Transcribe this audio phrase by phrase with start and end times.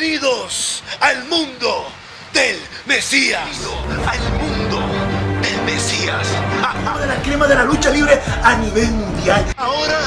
[0.00, 1.86] Bienvenidos al mundo
[2.32, 2.56] del
[2.86, 3.42] Mesías.
[4.08, 4.80] Al mundo
[5.42, 6.26] del Mesías.
[6.98, 9.44] de la crema de la lucha libre a nivel mundial.
[9.58, 10.00] Ahora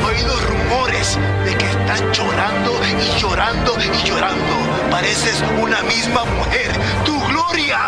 [0.00, 4.54] he oído rumores de que estás llorando y llorando y llorando.
[4.90, 6.72] Pareces una misma mujer.
[7.04, 7.78] Tu gloria,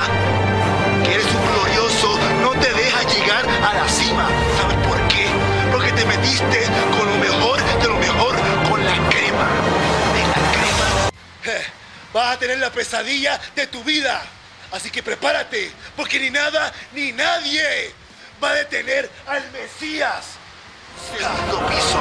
[1.03, 4.29] que eres un glorioso, no te deja llegar a la cima.
[4.57, 5.27] ¿Sabes por qué?
[5.73, 6.61] Porque te metiste
[6.97, 7.10] con
[12.13, 14.23] Vas a tener la pesadilla de tu vida.
[14.73, 17.93] Así que prepárate, porque ni nada ni nadie
[18.43, 20.41] va a detener al Mesías.
[21.09, 21.99] Segundo piso.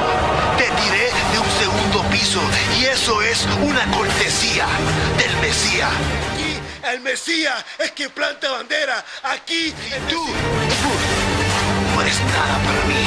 [0.56, 2.40] Te tiré de un segundo piso
[2.78, 4.66] y eso es una cortesía
[5.16, 5.90] del Mesías.
[6.32, 6.58] Aquí
[6.92, 9.04] el Mesías es quien planta bandera.
[9.22, 10.90] Aquí y tú, tú
[11.94, 13.02] no eres nada para mí.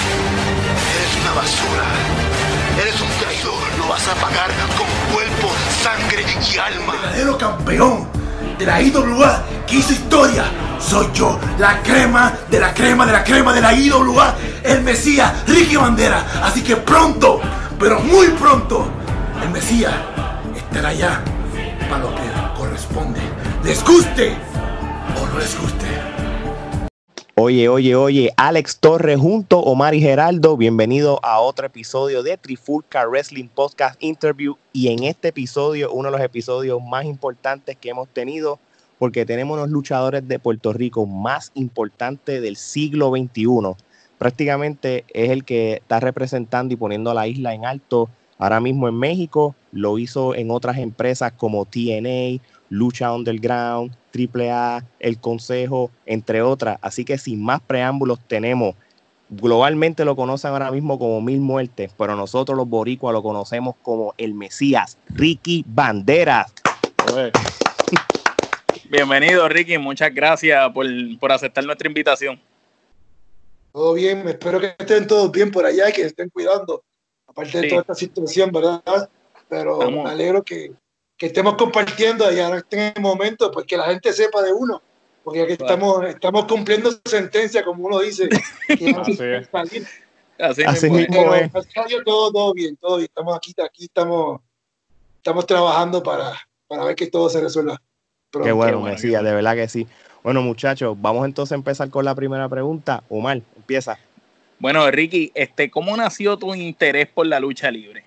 [0.96, 1.86] Eres una basura.
[2.82, 3.78] Eres un traidor.
[3.78, 5.52] Lo vas a pagar con cuerpo,
[5.84, 6.94] sangre y alma.
[6.94, 8.08] verdadero campeón
[8.58, 10.46] de la IWA que hizo historia.
[10.80, 15.46] Soy yo, la crema de la crema de la crema de la IWA, el Mesías,
[15.46, 16.26] Ricky Bandera.
[16.42, 17.42] Así que pronto,
[17.78, 18.88] pero muy pronto,
[19.42, 19.94] el Mesías
[20.56, 21.22] estará ya
[21.90, 22.22] para lo que
[22.58, 23.20] corresponde.
[23.66, 24.38] Les guste
[25.22, 26.13] o no les guste.
[27.36, 32.38] Oye, oye, oye, Alex Torres junto a Omar y Geraldo, bienvenido a otro episodio de
[32.38, 37.90] Trifulca Wrestling Podcast Interview y en este episodio, uno de los episodios más importantes que
[37.90, 38.60] hemos tenido,
[39.00, 43.84] porque tenemos unos luchadores de Puerto Rico más importantes del siglo XXI.
[44.20, 48.88] Prácticamente es el que está representando y poniendo a la isla en alto ahora mismo
[48.88, 56.42] en México, lo hizo en otras empresas como TNA, Lucha Underground, AAA, El Consejo, entre
[56.42, 56.80] otras.
[56.82, 58.76] Así que sin más preámbulos tenemos,
[59.30, 64.16] globalmente lo conocen ahora mismo como Mil Muertes, pero nosotros los boricuas lo conocemos como
[64.18, 66.52] el Mesías, Ricky Banderas.
[68.90, 70.88] Bienvenido Ricky, muchas gracias por,
[71.20, 72.42] por aceptar nuestra invitación.
[73.72, 76.84] Todo bien, espero que estén todos bien por allá y que estén cuidando,
[77.28, 78.82] aparte de toda esta situación, ¿verdad?
[79.48, 80.06] Pero Vamos.
[80.06, 80.74] me alegro que,
[81.18, 84.52] que estemos compartiendo y ahora estén en el momento, pues que la gente sepa de
[84.54, 84.82] uno,
[85.24, 85.74] porque aquí Claro.
[85.74, 88.28] estamos, estamos cumpliendo sentencia, como uno dice.
[88.70, 89.48] Así es.
[89.50, 89.88] salir.
[90.40, 91.10] Así, Así mismo es.
[91.10, 91.24] mismo.
[91.24, 91.52] Pero es.
[91.54, 93.06] gracias a Dios, todo, todo bien, todo bien.
[93.06, 94.42] Estamos aquí, aquí estamos,
[95.18, 96.34] estamos trabajando para,
[96.68, 97.82] para ver que todo se resuelva.
[98.32, 98.46] pronto.
[98.48, 99.30] Qué bueno, bueno, Mesías, bueno.
[99.30, 99.88] de verdad que sí.
[100.24, 103.04] Bueno, muchachos, vamos entonces a empezar con la primera pregunta.
[103.10, 104.00] Omar, empieza.
[104.58, 108.06] Bueno, Ricky, este, ¿cómo nació tu interés por la lucha libre?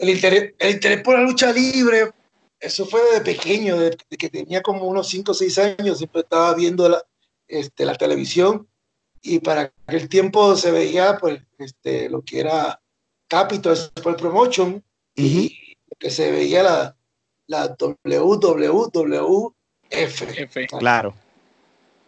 [0.00, 2.10] El interés, el interés por la lucha libre,
[2.58, 6.54] eso fue desde pequeño, desde que tenía como unos 5 o 6 años, siempre estaba
[6.54, 7.02] viendo la,
[7.48, 8.66] este, la televisión
[9.22, 12.80] y para aquel tiempo se veía pues, este, lo que era
[13.28, 14.82] Capitol Sport Promotion
[15.14, 16.96] y lo que se veía la,
[17.46, 19.52] la WWF.
[19.92, 20.66] F.
[20.78, 21.14] Claro.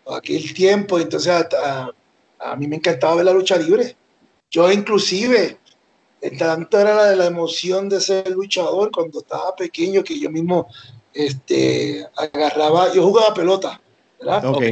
[0.07, 1.91] aquel tiempo, entonces a, a-
[2.45, 3.97] a mí me encantaba ver la lucha libre.
[4.51, 5.59] Yo inclusive,
[6.31, 10.69] tanto era la, la emoción de ser luchador cuando estaba pequeño que yo mismo
[11.13, 13.81] este, agarraba, yo jugaba pelota,
[14.21, 14.45] ¿verdad?
[14.47, 14.63] Ok.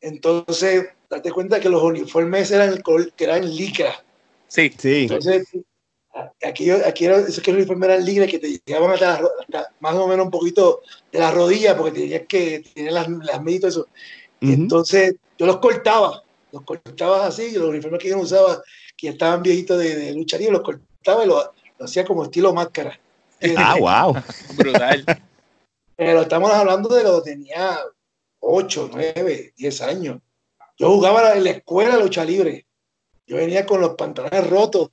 [0.00, 3.94] Entonces, date cuenta que los uniformes eran el color, que eran licra.
[4.48, 5.02] Sí, Sí.
[5.02, 5.46] Entonces,
[6.14, 9.28] a- aquí, aquí era, esos que los uniformes eran licra que te llegaban hasta, la
[9.40, 10.82] hasta más o menos un poquito
[11.12, 13.88] de la rodilla porque tenías que tener las, las todo eso.
[14.42, 14.52] Ujú.
[14.52, 16.22] Entonces yo los cortaba,
[16.52, 18.62] los cortaba así, y los uniformes que yo usaba,
[18.96, 22.24] que ya estaban viejitos de, de lucha libre, los cortaba y lo, lo hacía como
[22.24, 22.98] estilo máscara.
[23.56, 24.16] Ah, wow.
[24.56, 25.04] brutal.
[25.94, 27.78] Pero estamos hablando de cuando tenía
[28.40, 30.22] 8, 9, 10 años.
[30.78, 32.66] Yo jugaba en la escuela lucha libre.
[33.26, 34.90] Yo venía con los pantalones rotos.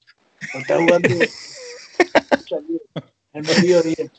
[0.51, 2.85] cuando Estaba jugando lucha libre
[3.33, 4.11] en el mediodía.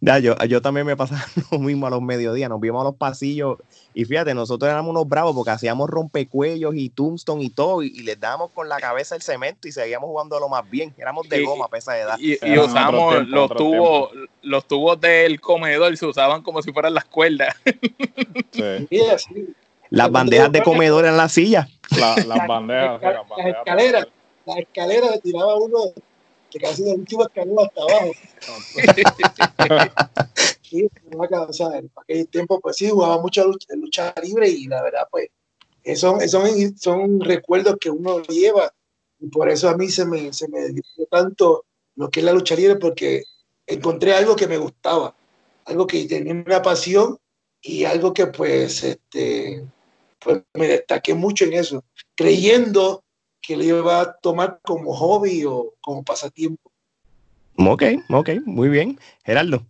[0.00, 2.96] Ya, yo, yo también me pasaba lo mismo a los mediodías, nos vimos a los
[2.96, 3.58] pasillos
[3.94, 8.02] y fíjate, nosotros éramos unos bravos porque hacíamos rompecuellos y tombstone y todo y, y
[8.02, 11.42] les dábamos con la cabeza el cemento y seguíamos jugando lo más bien, éramos de
[11.42, 12.16] Y- goma a esa edad.
[12.18, 14.10] Y, y usamos otros tiempos, los tubos,
[14.42, 17.54] los tubos del comedor, se usaban como si fueran las cuerdas.
[18.50, 18.86] Sí.
[18.90, 19.54] Y así.
[19.90, 21.68] Las bandejas de comedor en la silla.
[21.98, 23.02] La- las bandejas.
[23.02, 23.56] Las las bandejas.
[23.58, 24.06] escaleras.
[24.46, 25.78] La escalera le tiraba uno
[26.52, 28.12] que casi del último escalón hasta abajo.
[30.62, 34.82] Sí, o sea, en aquel tiempo, pues sí, jugaba mucha lucha, lucha libre y la
[34.82, 35.28] verdad, pues,
[35.84, 38.72] eh, son, son, son recuerdos que uno lleva
[39.20, 41.66] y por eso a mí se me, se me divirtió tanto
[41.96, 43.22] lo que es la lucha libre porque
[43.66, 45.14] encontré algo que me gustaba,
[45.66, 47.18] algo que tenía una pasión
[47.60, 49.66] y algo que pues, este,
[50.20, 53.01] pues me destaqué mucho en eso, creyendo
[53.42, 56.70] que lo iba a tomar como hobby o como pasatiempo.
[57.58, 58.98] Ok, ok, muy bien.
[59.24, 59.62] Gerardo.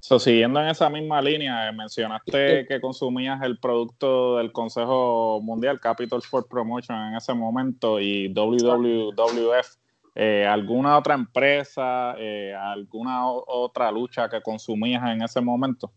[0.00, 5.80] So, siguiendo en esa misma línea, eh, mencionaste que consumías el producto del Consejo Mundial
[5.80, 9.78] Capital Sport Promotion en ese momento y WWF.
[10.14, 15.90] Eh, ¿Alguna otra empresa, eh, alguna otra lucha que consumías en ese momento?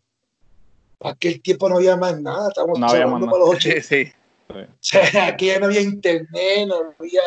[1.02, 4.19] Aquel tiempo no había más nada, estábamos No había hablando más para los Sí, 80.
[4.50, 4.60] Sí.
[4.60, 7.22] O sea, aquí ya no había internet, no había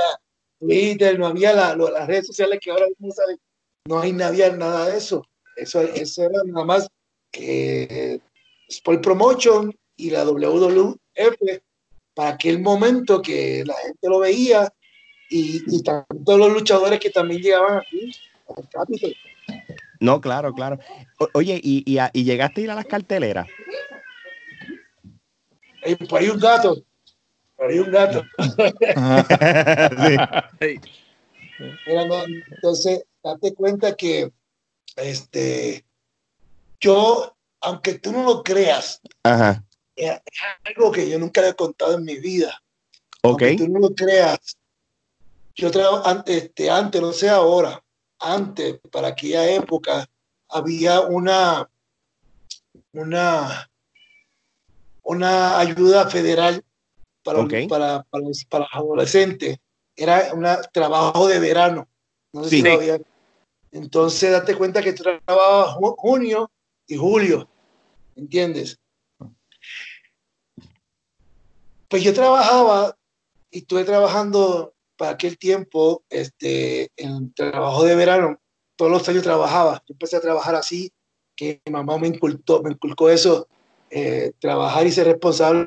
[0.58, 3.38] Twitter, no había la- lo- las redes sociales que ahora mismo salen.
[3.86, 5.26] No hay, no había nada de eso.
[5.56, 6.88] Eso, eso era nada más
[7.32, 8.18] eh,
[8.68, 10.96] Sport Promotion y la WWF
[12.14, 14.72] para aquel momento que la gente lo veía
[15.28, 18.12] y, y tanto los luchadores que también llegaban aquí
[18.56, 19.14] al Capitol.
[20.00, 20.78] No, claro, claro.
[21.18, 23.46] O- oye, ¿y, y, a- y llegaste a ir a las carteleras?
[25.82, 26.76] Pues hay un dato,
[27.70, 28.24] hay un dato.
[30.60, 30.80] Sí.
[31.86, 34.32] No, entonces, date cuenta que
[34.96, 35.84] este,
[36.80, 39.64] yo, aunque tú no lo creas, Ajá.
[39.94, 40.20] es
[40.64, 42.60] algo que yo nunca le he contado en mi vida.
[43.22, 43.42] Ok.
[43.42, 44.58] Aunque tú no lo creas,
[45.54, 47.82] yo trabajo antes, este, antes, no sé ahora,
[48.18, 50.08] antes, para aquella época,
[50.48, 51.68] había una,
[52.92, 53.70] una,
[55.02, 56.64] una ayuda federal
[57.22, 57.54] para, Ok.
[57.68, 59.58] para, para, los, para los adolescentes.
[59.96, 61.88] Era un trabajo de verano.
[62.32, 62.56] No sé Sí.
[62.56, 63.00] si lo había-
[63.70, 66.50] Entonces, date cuenta que ju- junio
[66.86, 67.48] y julio.
[68.16, 68.78] ¿Entiendes?
[71.88, 72.96] Pues yo trabajaba
[73.50, 78.38] y estuve trabajando para aquel tiempo este, en trabajo de verano.
[78.76, 79.82] Todos los años trabajaba.
[79.86, 80.92] Yo empecé a trabajar así,
[81.36, 83.46] que mi mamá me inculcó, me inculcó eso,
[83.90, 85.66] eh, trabajar y ser responsable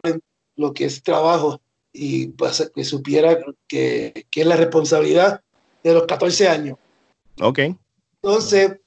[0.56, 5.42] lo que es trabajo y pues, que supiera que, que es la responsabilidad
[5.84, 6.78] de los 14 años.
[7.42, 7.60] Ok.
[8.22, 8.80] Entonces,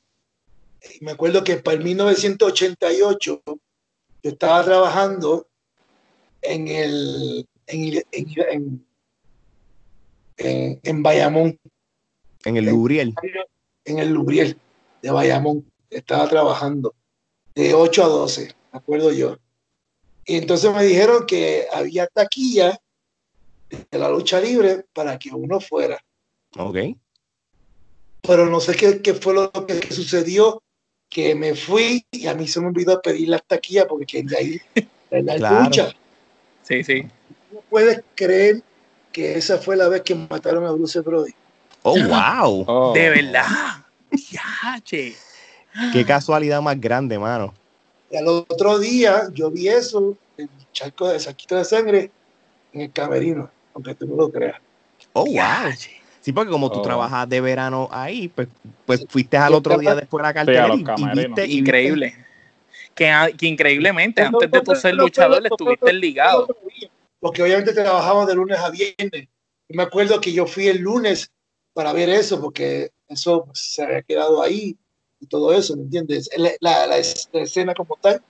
[1.01, 5.47] me acuerdo que para el 1988 yo estaba trabajando
[6.43, 7.83] en el en,
[8.13, 8.87] en, en,
[10.39, 11.59] en- en Bayamón,
[12.45, 13.15] En el Lubriel.
[13.85, 14.59] en el Lubriel
[15.03, 15.65] de Bayamón.
[15.91, 16.95] Estaba trabajando
[17.55, 19.37] de 8 a 12, me acuerdo yo.
[20.29, 22.79] Y entonces me dijeron que había taquilla
[23.71, 25.99] de la lucha libre para que uno fuera.
[26.57, 26.77] Ok.
[28.23, 30.63] pero no sé qué, qué fue lo que, sucedió,
[31.09, 34.63] que me fui y a mí se me olvidó pedir la taquilla porque quería ir
[35.11, 35.65] a la Claro.
[35.65, 35.95] lucha.
[36.63, 37.07] Sí, sí.
[37.51, 38.63] ¿No puedes creer
[39.13, 41.33] que esa fue la vez que mataron a Bruce Brody?
[41.85, 42.65] Oh, wow.
[42.67, 42.93] Oh.
[42.93, 43.47] De verdad.
[44.31, 45.15] Ya, che.
[45.95, 47.55] Qué casualidad más grande, mano.
[48.11, 52.11] Y al otro día yo vi eso, el charco de saquito de sangre
[52.73, 54.57] en el camerino, aunque tú no lo creas.
[55.13, 55.73] Oh, wow.
[56.21, 56.83] Sí, porque como tú Oh.
[56.83, 58.49] trabajas de verano ahí, pues,
[58.85, 60.85] pues fuiste al otro día después a la cartera los y-
[61.15, 62.15] viste, y Increíble.
[62.95, 65.99] Que, a- que increíblemente, No, antes de tú ser no, luchador, no, no, estuviste no,
[65.99, 66.49] ligado.
[67.21, 69.29] Porque obviamente trabajamos de lunes a viernes.
[69.69, 71.31] Y me acuerdo que yo fui el lunes
[71.75, 74.77] para ver eso, porque eso se había quedado ahí
[75.21, 76.29] y todo eso, ¿me entiendes?
[76.37, 76.97] La, la- la
[77.33, 78.21] la escena como tal,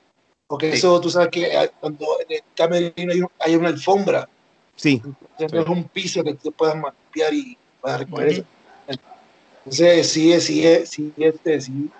[0.47, 0.79] porque Sí.
[0.79, 4.29] eso tú sabes que hay- cuando en el camerino hay, un- hay una alfombra,
[4.77, 5.59] Sí, entonces Sí.
[5.59, 8.45] es un piso que tú puedas mapear y puedas recoger eso.
[9.65, 11.91] Entonces, sí, sí, sí, este, sí,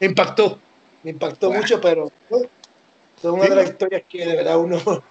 [0.00, 0.58] impactó,
[1.02, 1.56] me impactó Wow.
[1.58, 2.38] mucho, pero ¿no?
[2.38, 2.48] es
[3.24, 4.78] una de las historias que de verdad uno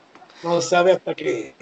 [0.44, 1.56] no sabe hasta que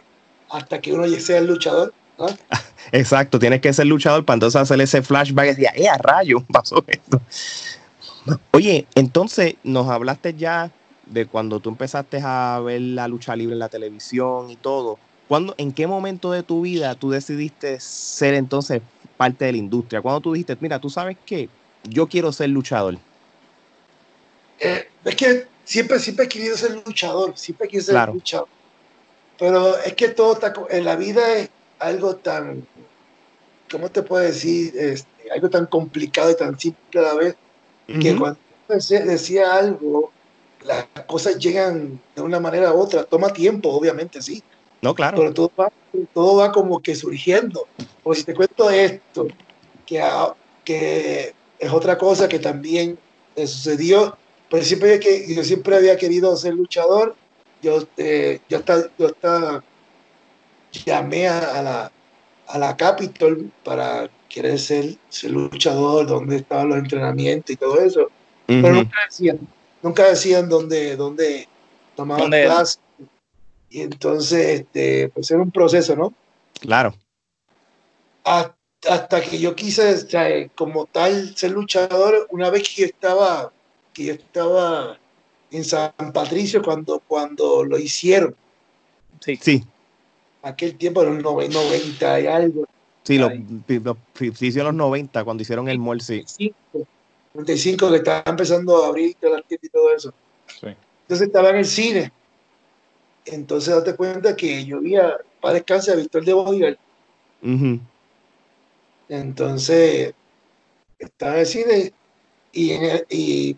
[0.49, 1.93] hasta que uno sea el luchador.
[2.21, 2.27] ¿No?
[2.91, 3.39] exacto.
[3.39, 6.45] Tienes que ser luchador para entonces hacer ese flashback y decir, ¡eh, a rayo!
[6.51, 7.21] Pasó esto.
[8.53, 10.71] Oye, entonces nos hablaste ya
[11.07, 14.99] de cuando tú empezaste a ver la lucha libre en la televisión y todo.
[15.27, 18.81] ¿Cuándo, ¿En qué momento de tu vida tú decidiste ser entonces
[19.17, 20.01] parte de la industria?
[20.01, 21.49] Cuando tú dijiste, mira, tú sabes que
[21.83, 22.97] yo quiero ser luchador.
[24.59, 28.13] Eh, es que siempre, siempre he querido ser luchador, siempre he querido ser Claro.
[28.13, 28.49] luchador.
[29.39, 31.49] Pero es que todo está, en la vida es
[31.81, 32.65] algo tan,
[33.69, 34.73] ¿cómo te puedo decir?
[34.77, 37.35] Este, algo tan complicado y tan simple a la vez,
[37.99, 38.19] que Ujú.
[38.19, 40.11] cuando decía, decía algo,
[40.65, 43.03] las cosas llegan de una manera u otra.
[43.03, 44.43] Toma tiempo, obviamente, sí.
[44.81, 45.17] No, claro.
[45.17, 45.69] pero todo va,
[46.13, 47.67] todo va como que surgiendo.
[48.03, 49.27] Porque si te cuento esto,
[49.85, 50.33] que, a-
[50.63, 52.97] que es otra cosa que también
[53.35, 54.15] me sucedió,
[54.49, 57.15] pero siempre que yo siempre había querido ser luchador,
[57.61, 59.63] yo, eh, yo, hasta, yo hasta
[60.71, 61.91] llamé a, a la,
[62.47, 68.09] a la Capitol para querer ser, ser luchador, dónde estaban los entrenamientos y todo eso,
[68.47, 69.39] pero nunca decían,
[69.81, 71.47] nunca decían dónde, dónde
[71.95, 72.79] tomaban ¿Dónde clases.
[73.69, 76.13] Y entonces, este, pues era un proceso, ¿no?
[76.59, 76.93] Claro.
[78.23, 78.55] Hasta
[78.89, 83.51] hasta que yo quise, o sea, como tal, ser luchador, una vez que yo estaba,
[83.93, 84.97] que yo estaba
[85.51, 88.35] en San Patricio cuando, cuando lo hicieron,
[89.23, 89.37] Sí.
[89.39, 89.63] Sí,
[90.41, 92.65] aquel tiempo, en los nove- 90 y algo,
[93.03, 93.31] sí, los,
[93.83, 96.23] los principios de los 90, cuando hicieron el mall, sí.
[96.37, 96.87] 95,
[97.33, 100.13] 95 que estaba empezando a abrir las tiendas y todo eso.
[100.47, 100.67] Sí.
[101.03, 102.11] Entonces estaba en el cine.
[103.25, 106.33] Entonces date cuenta que yo vi a, para descansar a Víctor de.
[106.33, 107.79] Ujú.
[109.09, 110.13] Entonces
[110.97, 111.93] estaba en el cine
[112.51, 113.53] y, en el- y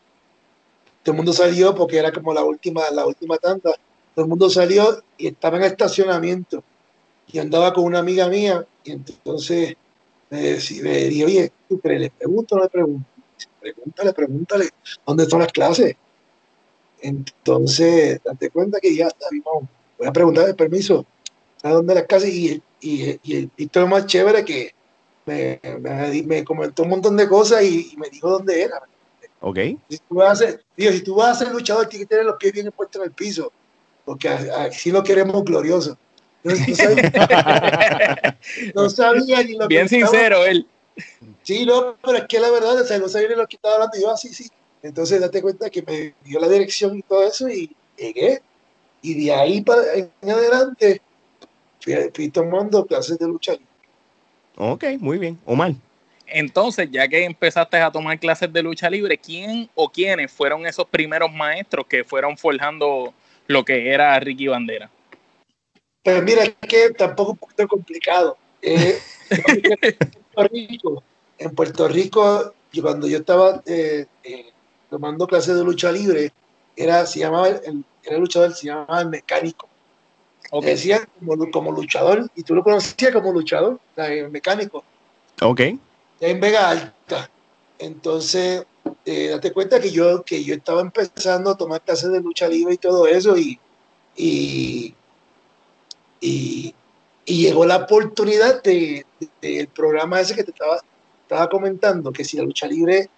[1.03, 3.71] todo el mundo salió porque era como la última, la última tanda.
[4.15, 6.63] Todo el mundo salió y estaba en el estacionamiento.
[7.31, 9.75] Y andaba con una amiga mía y entonces
[10.29, 11.51] le, decí- le dije, oye.
[11.69, 13.09] ¿Le pregunto o no le pregunto?
[13.59, 14.69] Pregúntale, pregúntale,
[15.05, 15.95] ¿dónde están las clases?
[17.01, 21.05] Entonces, date cuenta que ya está, vamos, voy a preguntarle permiso,
[21.63, 22.33] ¿a dónde las clases?
[22.33, 24.71] Y, y, y el Víctor es más chévere que
[25.25, 28.81] me, me, me comentó un montón de cosas y, y me dijo dónde era.
[29.41, 29.57] Ok.
[29.89, 32.25] Si tú vas a ser, digo, si tú vas a ser luchador, tienes que tener
[32.25, 33.51] los pies bien puestos en el piso,
[34.05, 35.97] porque así lo queremos glorioso.
[36.43, 38.37] No, no sabía,
[38.75, 40.67] no sabía ni lo Bien que estaba- sincero él.
[41.43, 43.75] Sí, no, pero es que la verdad, o sea, no sabía ni lo que estaba
[43.75, 43.97] hablando.
[43.97, 44.49] Y yo, así, sí.
[44.81, 48.41] Entonces, date cuenta que me dio la dirección y todo eso y llegué.
[49.01, 51.01] Y de ahí para en adelante
[51.81, 53.67] fui, fui tomando clases de lucha libre.
[54.57, 55.39] Ok, muy bien.
[55.45, 55.73] Omar.
[56.27, 60.85] Entonces, ya que empezaste a tomar clases de lucha libre, ¿quién o quiénes fueron esos
[60.87, 63.13] primeros maestros que fueron forjando
[63.47, 64.89] lo que era Ricky Bandera?
[66.03, 68.37] Pero mira, es que tampoco es un poquito complicado.
[68.61, 70.01] Eh, en
[70.33, 71.03] Puerto Rico,
[71.37, 74.51] en Puerto Rico, yo cuando yo estaba eh, eh,
[74.89, 76.31] tomando clases de lucha libre,
[76.75, 79.67] era, se llamaba, el, era luchador, se llamaba el mecánico.
[80.51, 84.83] Ok, Le decían como, como luchador, y tú lo conocías como luchador, el mecánico,
[85.41, 85.61] Ok.
[86.19, 87.29] en Vega Alta.
[87.79, 88.65] Entonces,
[89.05, 92.75] eh, date cuenta que yo, que yo estaba empezando a tomar clases de lucha libre
[92.75, 93.59] y todo eso, y,
[94.15, 94.93] y,
[96.23, 96.73] y,
[97.25, 100.79] y llegó la oportunidad de- de- del programa ese que te estaba,
[101.21, 103.09] estaba comentando, que si la lucha libre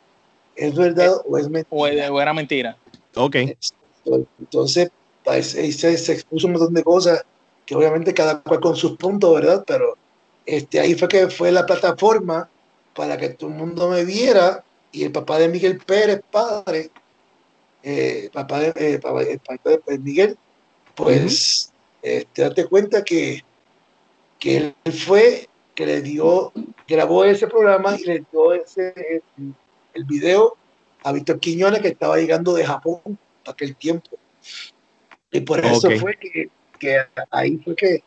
[0.55, 2.11] es verdad o es mentira.
[2.11, 2.77] o, era mentira.
[3.15, 3.35] Ok.
[4.39, 4.89] Entonces,
[5.23, 7.23] pues, ahí se, se expuso un montón de cosas,
[7.65, 9.63] que obviamente cada cual con sus puntos, ¿verdad?
[9.65, 9.97] Pero
[10.45, 12.49] este, ahí fue que fue la plataforma
[12.95, 16.89] para que todo el mundo me viera y el papá de Miguel Pérez, padre,
[17.83, 20.37] eh, papá de, eh, papá- el papá de Miguel,
[20.95, 21.71] pues,
[22.05, 23.43] este, date cuenta que,
[24.37, 26.53] que él fue, que le dio,
[26.87, 28.93] grabó ese programa y le dio ese,
[29.37, 29.53] el,
[29.95, 30.55] el video
[31.03, 33.01] a Víctor Quiñones que estaba llegando de Japón
[33.47, 34.11] aquel tiempo.
[35.31, 35.97] Y por eso Ok.
[35.99, 36.99] fue que, que
[37.31, 38.03] ahí fue que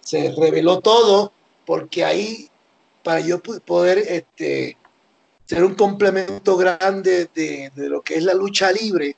[0.00, 1.32] se reveló todo,
[1.66, 2.48] porque ahí,
[3.02, 4.76] para yo poder este,
[5.44, 9.16] ser un complemento grande de, de lo que es la lucha libre,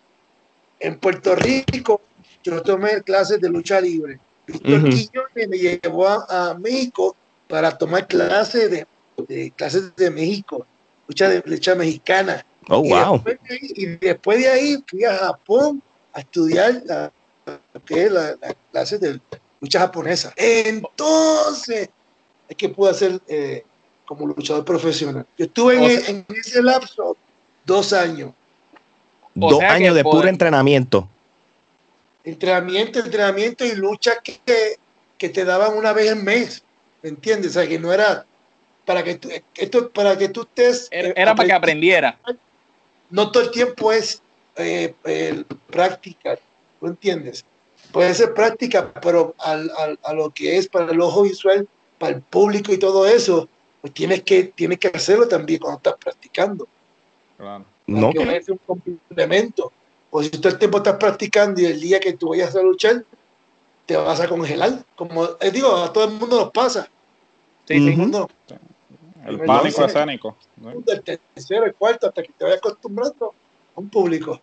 [0.81, 2.01] en Puerto Rico
[2.43, 4.19] yo tomé clases de lucha libre.
[4.47, 4.89] Víctor Ujú.
[4.91, 7.15] Quiñones me llevó a, a México
[7.49, 8.87] para tomar clases de,
[9.29, 10.67] de clases de México,
[11.07, 12.45] lucha de lucha mexicana.
[12.69, 13.15] Oh, Y wow.
[13.25, 15.83] después de ahí- Y después de ahí fui a Japón
[16.13, 17.13] a estudiar la,
[17.75, 19.21] lo que es la, la clase de
[19.61, 20.33] lucha japonesa.
[20.37, 21.89] Entonces,
[22.49, 23.65] es que pude hacer eh,
[24.07, 25.27] como luchador profesional.
[25.39, 27.17] Yo estuve en, O sea- en ese lapso
[27.65, 28.33] dos años.
[29.41, 31.09] O Dos años de por- puro entrenamiento.
[32.25, 34.77] Entrenamiento, entrenamiento y lucha que,
[35.19, 36.63] que te daban una vez al mes.
[37.03, 37.51] ¿Me entiendes?
[37.53, 38.25] O sea, que no era
[38.85, 40.89] para que tú, esto, para que tú estés.
[40.91, 42.19] Era, eh, era para que aprendiera.
[43.11, 44.23] no todo el tiempo es
[44.57, 46.39] eh, eh, práctica,
[46.81, 47.45] ¿tú entiendes?
[47.91, 52.15] Puede ser práctica, pero al, al- a lo que es para el ojo visual, para
[52.17, 53.49] el público y todo eso,
[53.81, 56.69] pues tienes que, tienes que hacerlo también cuando estás practicando.
[57.37, 57.65] Claro.
[57.87, 58.13] No.
[58.13, 59.73] Que ser un complemento.
[60.15, 63.03] O si todo el tiempo estás practicando y el día que tú vayas a luchar,
[63.87, 64.85] te vas a congelar.
[64.95, 66.87] Como eh, digo, a todo el mundo nos pasa.
[67.67, 67.89] Sí, sí.
[67.89, 67.99] Ujú.
[67.99, 68.31] Mundo,
[69.27, 70.37] El pánico no, escénico.
[70.87, 73.33] el tercero, el cuarto, hasta que te vayas acostumbrando
[73.75, 74.39] a un público.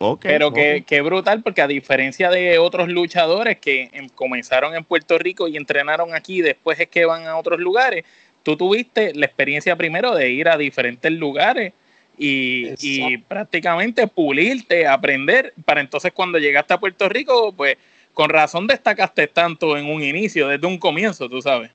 [0.00, 0.20] Ok.
[0.20, 0.54] Pero ok.
[0.54, 5.48] que, que brutal, porque a diferencia de otros luchadores que em- comenzaron en Puerto Rico
[5.48, 8.04] y entrenaron aquí, después es que van a otros lugares,
[8.42, 11.72] tú tuviste la experiencia primero de ir a diferentes lugares
[12.16, 17.76] y, y prácticamente pulirte, aprender, para entonces cuando llegaste a Puerto Rico, pues
[18.12, 21.70] con razón destacaste tanto en un inicio, desde un comienzo, tú sabes.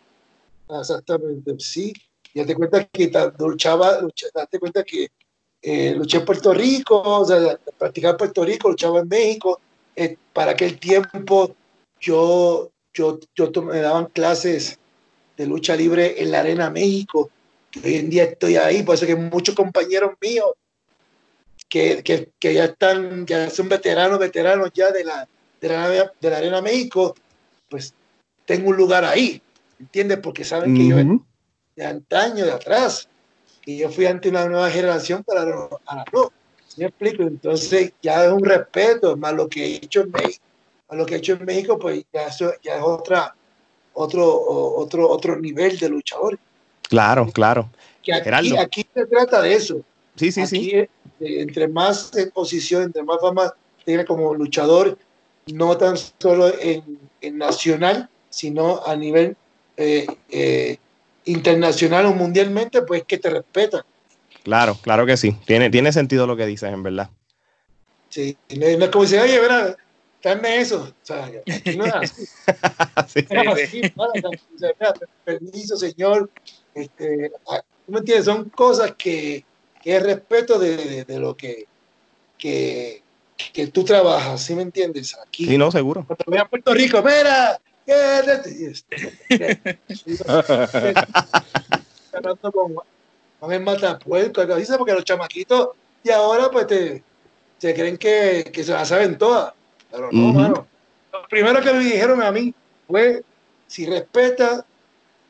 [0.69, 1.93] Exactamente, sí.
[2.33, 5.07] Ya te cuenta que luchaba, lucha- date cuenta que
[5.61, 9.59] eh, luché en Puerto Rico, o sea, practicaba en Puerto Rico, luchaba en México.
[9.95, 11.55] Eh, para aquel tiempo
[11.99, 14.79] yo, yo, yo me daban clases
[15.35, 17.29] de lucha libre en la Arena México,
[17.83, 20.53] hoy en día estoy ahí, por eso que muchos compañeros míos
[21.69, 25.27] que, que, que ya están, ya son veteranos, veteranos ya de la,
[25.61, 27.15] de la, de la Arena México,
[27.69, 27.93] pues
[28.45, 29.41] tengo un lugar ahí,
[29.79, 30.17] ¿entiendes?
[30.17, 31.23] Porque saben que yo Ujú.
[31.75, 33.07] de antaño, de atrás,
[33.61, 35.45] que yo fui ante una nueva generación para
[35.85, 36.31] para no.
[36.67, 37.23] ¿Sí me explico?
[37.23, 40.43] Entonces ya es un respeto, más lo que he hecho en México,
[40.89, 43.35] más lo que he hecho en México, pues ya eso ya es otra,
[43.93, 44.25] otro,
[44.77, 46.39] otro, otro nivel de luchador.
[46.89, 47.69] Claro, claro.
[48.03, 49.81] Que aquí, aquí se trata de eso.
[50.15, 50.75] Sí, sí, aquí, sí.
[50.75, 53.53] eh, entre más posición, entre más fama
[53.85, 54.97] tiene como luchador,
[55.53, 59.37] no tan solo en, en nacional, sino a nivel
[59.77, 60.77] eh, eh,
[61.25, 63.83] internacional o mundialmente, pues que te respetan.
[64.43, 65.35] Claro, claro que sí.
[65.45, 67.09] Tiene, tiene sentido lo que dices, en verdad.
[68.09, 69.75] Sí, no, no es como decir, oye, verá,
[70.23, 70.83] dame eso.
[70.83, 72.25] O sea, aquí no es así.
[73.07, 73.25] Sí.
[73.31, 73.55] No o
[74.57, 76.29] sea, mira, permiso, señor.
[76.73, 78.25] Este, ah, ¿tú me entiendes?
[78.25, 79.43] Son cosas que,
[79.81, 81.65] que es respeto de, de- de lo que,
[82.37, 83.03] que,
[83.53, 85.17] que tú trabajas, ¿sí me entiendes?
[85.25, 86.05] Aquí, Sí, no, seguro.
[86.05, 87.59] cuando voy a Puerto Rico, mira.
[87.87, 88.95] Y este,
[93.41, 95.69] el matapuerco, algo así, porque los chamaquitos
[96.03, 97.03] de ahora pues te,
[97.57, 99.53] se creen que, que se la saben todas.
[99.91, 100.39] Pero no, Ujú.
[100.39, 100.67] mano.
[101.11, 102.53] Lo primero que me dijeron a mí
[102.87, 103.23] fue,
[103.67, 104.65] si respeta,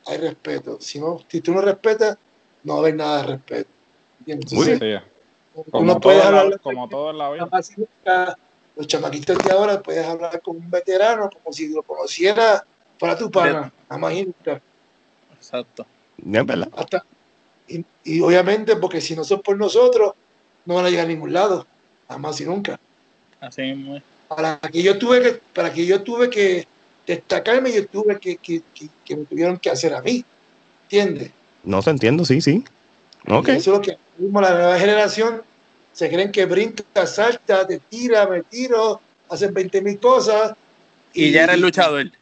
[0.06, 0.78] hay respeto.
[0.80, 2.18] Si, no, si tú no respetas,
[2.64, 3.70] no va a haber nada de respeto.
[4.46, 4.78] Sí,
[5.70, 7.48] como, no puedes la- hablar como todo en la vida.
[8.76, 12.64] Los chamaquitos de ahora puedes hablar con un veterano como si lo conociera
[12.98, 14.60] para tu pana, jamás y nunca.
[15.34, 15.86] Exacto.
[16.18, 16.68] Verdad.
[16.76, 17.04] Hasta,
[17.66, 20.14] y, y obviamente porque si no son por nosotros,
[20.64, 21.66] no van a llegar a ningún lado,
[22.08, 22.78] jamás y nunca.
[23.40, 24.02] Así mismo es.
[24.30, 26.66] Para que yo tuve que, para que yo tuve que
[27.04, 30.24] destacarme, yo tuve que, que, que, que me tuvieron que hacer a mí,
[30.84, 31.32] ¿entiendes?
[31.64, 32.62] No se entiendo, sí, sí.
[33.26, 33.48] Ok.
[33.48, 35.42] Y Eso es lo que mismo la nueva generación
[35.92, 40.54] se creen que brinca, salta, te tira, me tiro, hacen 20 mil cosas.
[41.12, 42.12] Y ya eres luchador.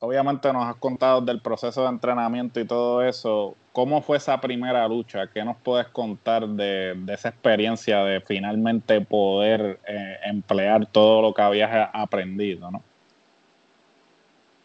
[0.00, 3.56] Obviamente nos has contado del proceso de entrenamiento y todo eso.
[3.72, 5.26] ¿Cómo fue esa primera lucha?
[5.26, 11.34] ¿Qué nos puedes contar de, de esa experiencia de finalmente poder eh, emplear todo lo
[11.34, 12.70] que habías aprendido?
[12.70, 12.82] ¿no?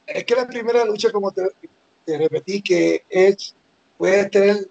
[0.05, 1.49] Es que la primera lucha, como te,
[2.05, 3.55] te repetí, que es,
[3.97, 4.67] puedes tener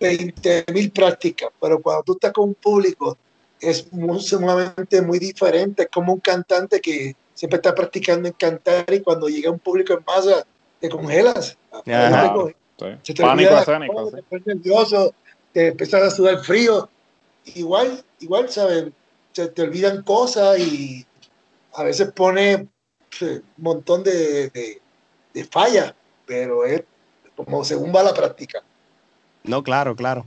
[0.00, 3.18] 20 mil prácticas, pero cuando tú estás con un público
[3.60, 5.82] es muy, sumamente muy diferente.
[5.82, 9.92] Es como un cantante que siempre está practicando en cantar y cuando llega un público
[9.92, 10.44] en masa
[10.80, 11.56] te congelas.
[11.70, 11.78] Ajá.
[11.78, 12.84] No te Claro, sí.
[13.04, 13.94] se te Pánico olvida la escénico.
[13.94, 14.16] cosa, sí.
[14.16, 15.14] te pones nervioso,
[15.52, 16.88] te empiezas a sudar frío.
[17.54, 18.86] Igual, igual, ¿sabes?
[19.32, 21.06] Se te olvidan cosas y
[21.74, 22.66] a veces pone
[23.08, 24.82] pf, un montón de, de,
[25.32, 25.94] de fallas,
[26.26, 26.82] pero es
[27.36, 28.64] como según va la práctica.
[29.44, 30.26] No, claro, claro.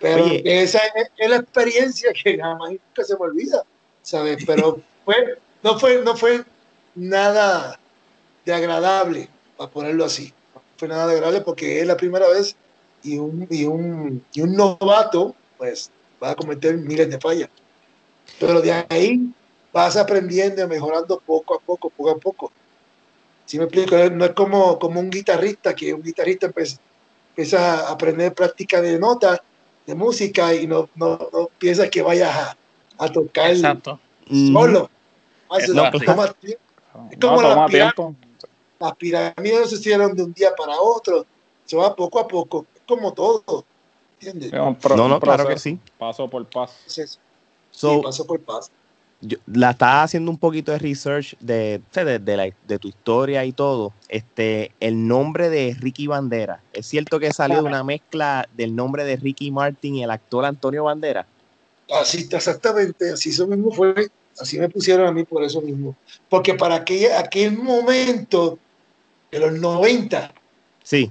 [0.00, 0.42] Pero Oye.
[0.62, 3.64] esa es, es la experiencia que jamás nunca se me olvida,
[4.00, 4.42] ¿sabes?
[4.46, 5.14] Pero fue,
[5.62, 6.44] no, fue, no fue
[6.94, 7.78] nada
[8.44, 10.32] de agradable, para ponerlo así.
[10.54, 12.56] No fue nada de agradable porque es la primera vez
[13.02, 15.90] y un, y un, y un novato, pues,
[16.22, 17.48] va a cometer miles de fallas.
[18.38, 19.32] Pero de ahí
[19.72, 22.52] vas aprendiendo y mejorando poco a poco, poco a poco.
[23.46, 23.96] Si me explico?
[24.10, 26.78] No es como, como un guitarrista, que un guitarrista empieza,
[27.30, 29.40] empieza a aprender práctica de notas,
[29.86, 32.56] de música, y no, no, no piensa que vayas a,
[32.98, 33.98] a tocar Exacto.
[34.28, 34.90] Mm, solo.
[35.50, 36.04] Hace- Eso No, así.
[36.04, 36.62] toma tiempo.
[37.10, 37.94] Es No, como la toma pirámide.
[37.94, 38.14] tiempo.
[38.80, 41.26] Las pirámides no se hicieron de un día para otro,
[41.64, 43.64] se va poco a poco, es como todo,
[44.20, 44.52] ¿entiendes?
[44.52, 45.78] No, no, claro que sí.
[45.98, 46.74] Paso por paso.
[46.78, 47.18] Entonces,
[47.70, 48.70] So, sí, paso por paso.
[49.20, 53.44] yo- la estaba haciendo un poquito de research de, de, de la- de tu historia
[53.44, 53.92] y todo.
[54.08, 56.62] Este, el nombre de Ricky Bandera.
[56.72, 60.44] ¿Es cierto que salió de una mezcla del nombre de Ricky Martin y el actor
[60.44, 61.26] Antonio Bandera?
[61.90, 64.08] Así está exactamente, así eso mismo fue,
[64.40, 65.94] así me pusieron a mí por eso mismo.
[66.28, 68.58] Porque para aquel, aquel momento
[69.30, 70.32] de los 90
[70.82, 71.10] Sí,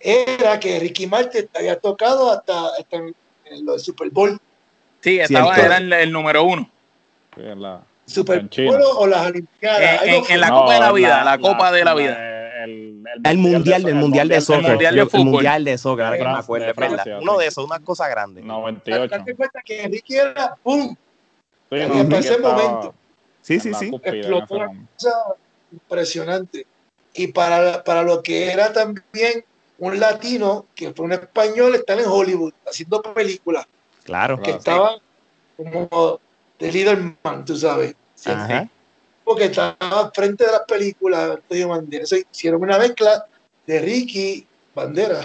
[0.00, 4.38] era que Ricky Martin había tocado hasta, hasta en, en lo del Super Bowl.
[5.00, 6.68] Sí, estaba, era el, el número uno.
[7.36, 8.48] La- Super.
[8.66, 10.02] Bowl o las Olimpiadas.
[10.02, 12.64] En, en- en la No, Copa de la Vida, la, Copa de la Vida.
[12.64, 14.70] El, el mundial, del mundial de soccer.
[14.70, 15.26] Mundial de el Fútbol.
[15.26, 16.74] mundial de soccer, ahora que me acuerdo, de.
[16.74, 18.42] Francia, Uno de esos, una cosa grande.
[18.42, 19.18] 98.
[19.18, 20.94] Date cuenta que Ricky era ¡pum!
[21.76, 22.94] Sí, en no, ese estaba momento.
[23.40, 23.90] Sí, sí, sí.
[24.02, 24.88] Explotó momento.
[24.96, 25.14] cosa
[25.72, 26.66] impresionante.
[27.14, 29.44] Y para, para lo que era también
[29.78, 33.66] un latino, que fue un español, estar en Hollywood haciendo películas,
[34.04, 34.36] Claro.
[34.36, 34.58] que Claro.
[34.58, 34.98] estaba
[35.56, 36.20] como
[36.58, 37.94] de Liderman, tú sabes.
[38.24, 38.68] Ajá.
[39.24, 42.12] Porque estaba frente de las películas, Antonio Banderas.
[42.12, 43.24] Eso hicieron una mezcla
[43.66, 45.20] de Ricky Bandera.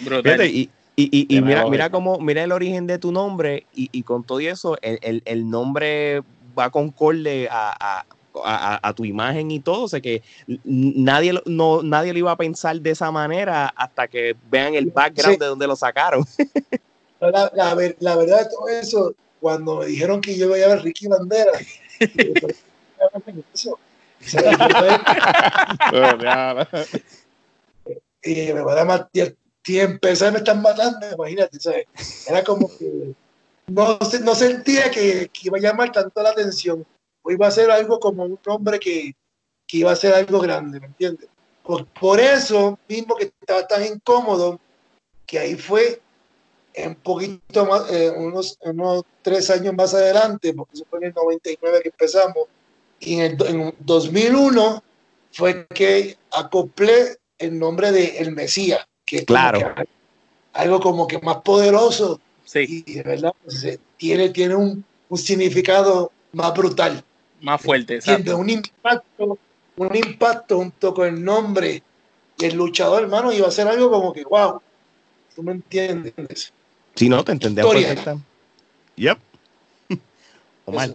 [0.00, 0.22] Brutal.
[0.24, 4.02] Fíjate, y, y, y, mira, mira cómo, mira el origen de tu nombre y, y
[4.02, 6.22] con todo eso, el, el, el nombre
[6.58, 8.04] va concorde a,
[8.44, 9.84] a, a, tu imagen y todo.
[9.84, 10.22] O sea que
[10.64, 15.38] nadie, no, nadie lo iba a pensar de esa manera hasta que vean el background
[15.38, 16.24] de donde lo sacaron.
[17.20, 21.06] La, la, la, verdad, todo eso, cuando me dijeron que yo iba a ver Ricky
[21.06, 21.52] Bandera,
[28.24, 29.36] y me van a matar,
[29.68, 31.86] me están matando, imagínate, ¿sabes?
[32.28, 33.14] Era como que
[33.68, 36.84] no, no sentía que, que, iba a llamar tanto la atención,
[37.22, 39.14] o iba a ser algo como un hombre que,
[39.66, 41.28] que iba a ser algo grande, ¿me entiendes?
[41.62, 44.58] Por, por, eso mismo que estaba tan incómodo,
[45.26, 46.02] que ahí fue
[46.76, 51.14] un poquito más, eh, unos, unos tres años más adelante, porque eso fue en el
[51.14, 52.48] 99 que empezamos,
[52.98, 54.82] y en el en 2001
[55.32, 59.74] fue que acoplé el nombre de El Mesías, que es claro.
[60.52, 62.84] algo como que más poderoso sí.
[62.86, 67.04] y de verdad pues, tiene, tiene un, un, significado más brutal.
[67.40, 68.36] Más fuerte, exacto.
[68.36, 69.38] Un impacto,
[69.76, 71.82] un impacto junto con el nombre
[72.38, 74.60] del luchador, hermano, iba a ser algo como que, wow,
[75.34, 76.52] tú me entiendes.
[76.94, 78.26] Si no, te entendemos perfectamente.
[78.96, 79.18] Yep.
[80.66, 80.94] Omar.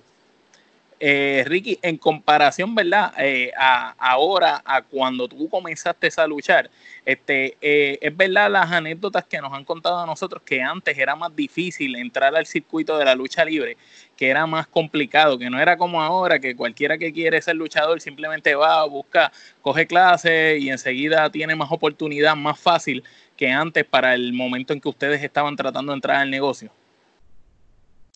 [1.00, 3.14] Eh, Ricky, en comparación, ¿verdad?
[3.20, 6.72] Eh, a, ahora, a cuando tú comenzaste a luchar,
[7.06, 11.16] este, eh, es verdad las anécdotas que nos han contado a nosotros que antes era
[11.16, 13.78] más difícil entrar al circuito de la lucha libre,
[14.16, 18.02] que era más complicado, que no era como ahora, que cualquiera que quiere ser luchador
[18.02, 19.32] simplemente va, busca,
[19.62, 23.04] coge clases y enseguida tiene más oportunidad, más fácil
[23.36, 26.72] que antes para el momento en que ustedes estaban tratando de entrar al negocio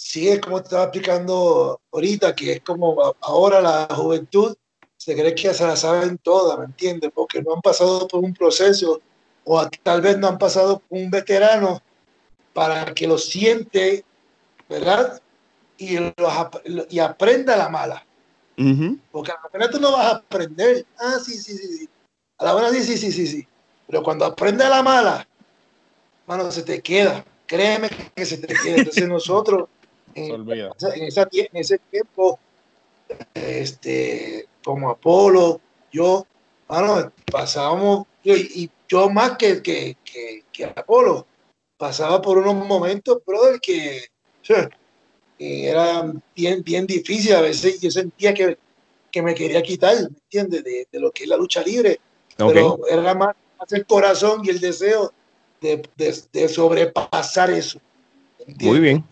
[0.02, 4.56] sí es como te estaba explicando ahorita, que es como ahora la juventud
[4.98, 7.12] se cree que se la saben todas, ¿me entiendes?
[7.14, 9.00] Porque no han pasado por un proceso
[9.44, 11.82] o tal vez no han pasado por un veterano
[12.52, 14.04] para que lo siente,
[14.68, 15.22] ¿verdad?
[15.78, 15.98] Y,
[16.90, 18.06] y aprenda la mala.
[19.12, 20.86] Porque a la buena tú no vas a aprender.
[20.98, 21.90] Ah, sí, sí, sí, sí.
[22.40, 23.48] A la buena sí, sí, sí, sí, sí.
[23.88, 25.28] Pero cuando aprende la mala,
[26.26, 27.24] mano, se te queda.
[27.46, 28.78] Créeme que se te queda.
[28.78, 29.70] Entonces nosotros
[30.15, 32.39] en, ese tiempo,
[33.34, 36.26] este, como Apolo, yo,
[36.67, 39.97] bueno, pasábamos, y, yo más que, que,
[40.52, 41.26] que, Apolo,
[41.78, 44.06] pasaba por unos momentos, brother, que,
[44.43, 47.34] que era bien, bien difícil.
[47.34, 48.58] A veces yo sentía que,
[49.10, 50.63] que me quería quitar, ¿me entiendes?
[50.63, 52.00] De, de, lo que es la lucha libre.
[52.38, 55.13] Pero era más, más, el corazón y el deseo
[55.62, 57.80] de, de, de sobrepasar eso.
[58.60, 59.06] Muy bien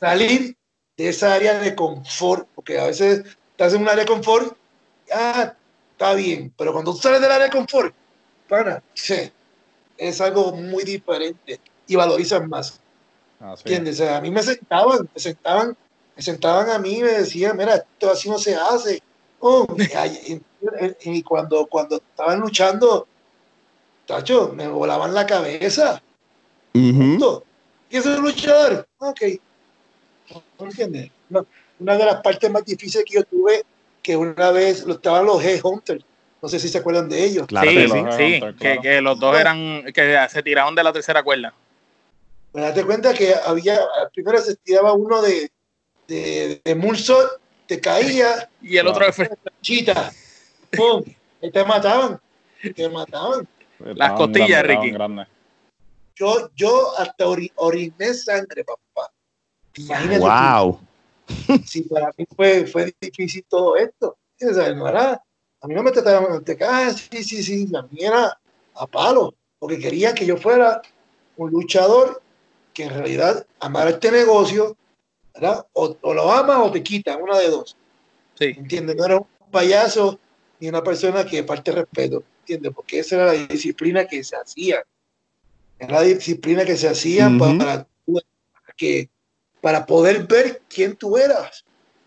[0.00, 0.56] salir
[0.96, 4.56] de esa área de confort, porque a veces estás en un área de confort,
[5.12, 5.54] ah,
[5.92, 7.94] está bien, pero cuando tú sales del área de confort,
[8.48, 9.30] pana, sí,
[9.96, 12.80] es algo muy diferente y valorizan más.
[13.40, 14.00] Ah, ¿Entiendes?
[14.00, 15.76] a mí me sentaban, me sentaban,
[16.16, 19.00] me sentaban a mí y me decían, mira, esto así no se hace.
[19.40, 19.66] Oh,
[21.04, 23.06] y, cuando, cuando estaban luchando,
[24.06, 26.02] tacho, me volaban la cabeza.
[26.74, 27.40] Uh
[27.90, 28.86] ¿Y ese luchador?
[28.98, 29.22] Ok,
[30.58, 31.10] ¿No entiendes?
[31.78, 33.62] una de las partes más difíciles que yo tuve,
[34.02, 36.04] que una vez estaban los Headhunters.
[36.40, 37.46] No sé si se acuerdan de ellos.
[37.46, 38.40] Claro, sí, sí, sí.
[38.58, 41.52] Que, que, los dos eran, que se tiraron de la tercera cuerda.
[42.52, 43.78] Me date cuenta que había,
[44.14, 45.50] primero se tiraba uno de,
[46.06, 46.74] de, de
[47.66, 48.48] te caía.
[48.62, 50.10] y el otro de Chita.
[50.70, 51.02] ¡Pum!
[51.42, 52.20] Y te mataban.
[52.74, 53.46] Te mataban.
[53.78, 54.94] Las costillas, Ricky.
[56.16, 58.87] Yo, yo hasta oriné sangre, papá.
[59.76, 60.18] Imagínate.
[60.18, 60.80] ¡Wow!
[61.66, 64.16] Si para mí fue, fue difícil todo esto.
[64.40, 65.22] No era,
[65.60, 68.38] a mí no me trataban de ah, sí, sí, sí, a mí era
[68.74, 70.80] a palo, porque quería que yo fuera
[71.36, 72.22] un luchador
[72.72, 74.76] que en realidad amara este negocio,
[75.34, 75.66] ¿verdad?
[75.72, 77.76] O, lo ama o te quita, una de dos.
[78.34, 78.54] Sí.
[78.56, 78.96] ¿Entiendes?
[78.96, 80.18] No era un payaso
[80.60, 82.72] ni una persona que parte respeto, ¿entiendes?
[82.74, 84.84] Porque esa era la disciplina que se hacía.
[85.78, 87.86] Era la disciplina que se hacía para, para
[88.76, 89.10] que
[89.60, 91.64] para poder ver quién tú eras.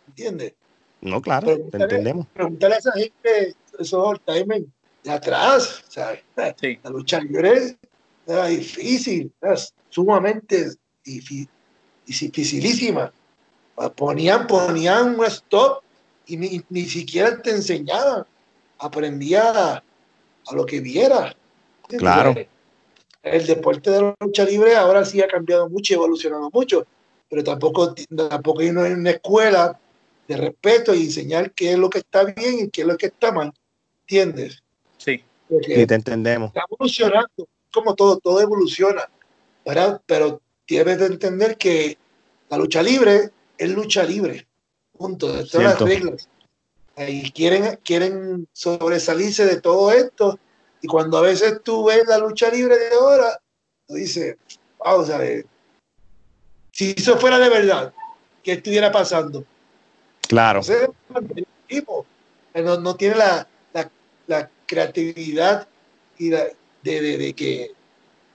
[0.08, 0.54] ¿Entiendes?
[1.02, 2.28] No, claro, te entendemos.
[2.28, 4.72] Preguntarle a esa gente, esos timing
[5.04, 6.20] de atrás, ¿sabes?
[6.36, 7.78] La lucha libre
[8.28, 9.56] era difícil, era
[9.90, 10.72] sumamente
[11.04, 11.50] difícil,
[12.06, 13.12] dificilísima.
[13.96, 15.82] Ponían, ponían un stop
[16.28, 18.26] y ni, ni siquiera te enseñaban.
[18.78, 19.84] Aprendía a,
[20.48, 21.36] a lo que vieras.
[21.98, 22.36] Claro.
[23.24, 26.86] El deporte de la lucha libre ahora sí ha cambiado mucho, evolucionado mucho
[27.32, 27.96] pero tampoco,
[28.30, 29.80] tampoco hay una escuela
[30.28, 33.06] de respeto y enseñar qué es lo que está bien y qué es lo que
[33.06, 33.54] está mal.
[34.02, 34.62] ¿Entiendes?
[34.98, 35.24] Sí.
[35.48, 36.50] Porque Sí, te entendemos.
[36.50, 39.10] está evolucionando, como todo, todo evoluciona,
[39.66, 40.02] ¿verdad?
[40.06, 41.98] Pero tienes de entender que
[42.50, 44.46] la lucha libre es lucha libre,
[44.98, 46.28] punto, de todas las reglas.
[46.98, 50.38] Y quieren, quieren sobresalirse de todo esto,
[50.82, 53.40] y cuando a veces tú ves la lucha libre de ahora,
[53.88, 54.36] tú dices,
[54.80, 55.46] wow, ¿sabes?
[56.72, 57.94] Si eso fuera de verdad,
[58.44, 59.44] ¿qué estuviera pasando?
[60.28, 60.62] Claro.
[61.70, 62.06] No
[62.54, 63.90] no, no tiene la, la,
[64.28, 65.68] la creatividad
[66.18, 66.44] y la,
[66.82, 67.72] de, de, de que,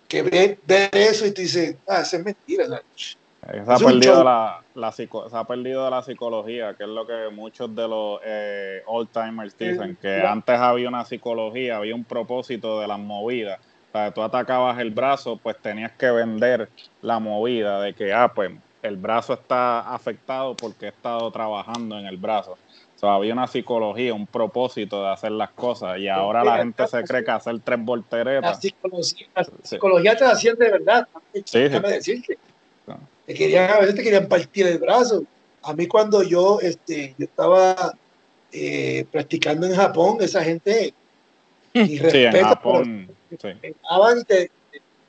[0.09, 2.65] que ve, ver eso y tú dices, ah, eso es mentira.
[2.65, 7.29] Eh, Se ha, perdido la, la se ha perdido la psicología, que es lo que
[7.33, 12.81] muchos de los eh, old timers dicen, que antes había una psicología, había un propósito
[12.81, 13.61] de las movidas.
[13.97, 16.69] Sea, tú atacabas el brazo, pues tenías que vender
[17.01, 18.51] la movida de que, ah, pues
[18.83, 22.53] el brazo está afectado porque he estado trabajando en el brazo.
[22.53, 26.87] O sea, había una psicología, un propósito de hacer las cosas y ahora la gente
[26.87, 28.61] se cree que hacer tres La volteretas.
[28.61, 29.51] psicología, la Sí.
[29.63, 31.09] psicología te la hacían de verdad.
[31.33, 31.59] Sí, sí.
[31.61, 32.39] Déjame decirte.
[33.25, 35.25] Te querían, a veces te querían partir el brazo.
[35.63, 37.95] A mí cuando yo, este, yo estaba
[38.53, 40.93] eh, practicando en Japón, esa gente
[41.75, 43.11] y Sí, en Japón.
[43.31, 43.49] Sí.
[43.63, 44.51] entraban y te-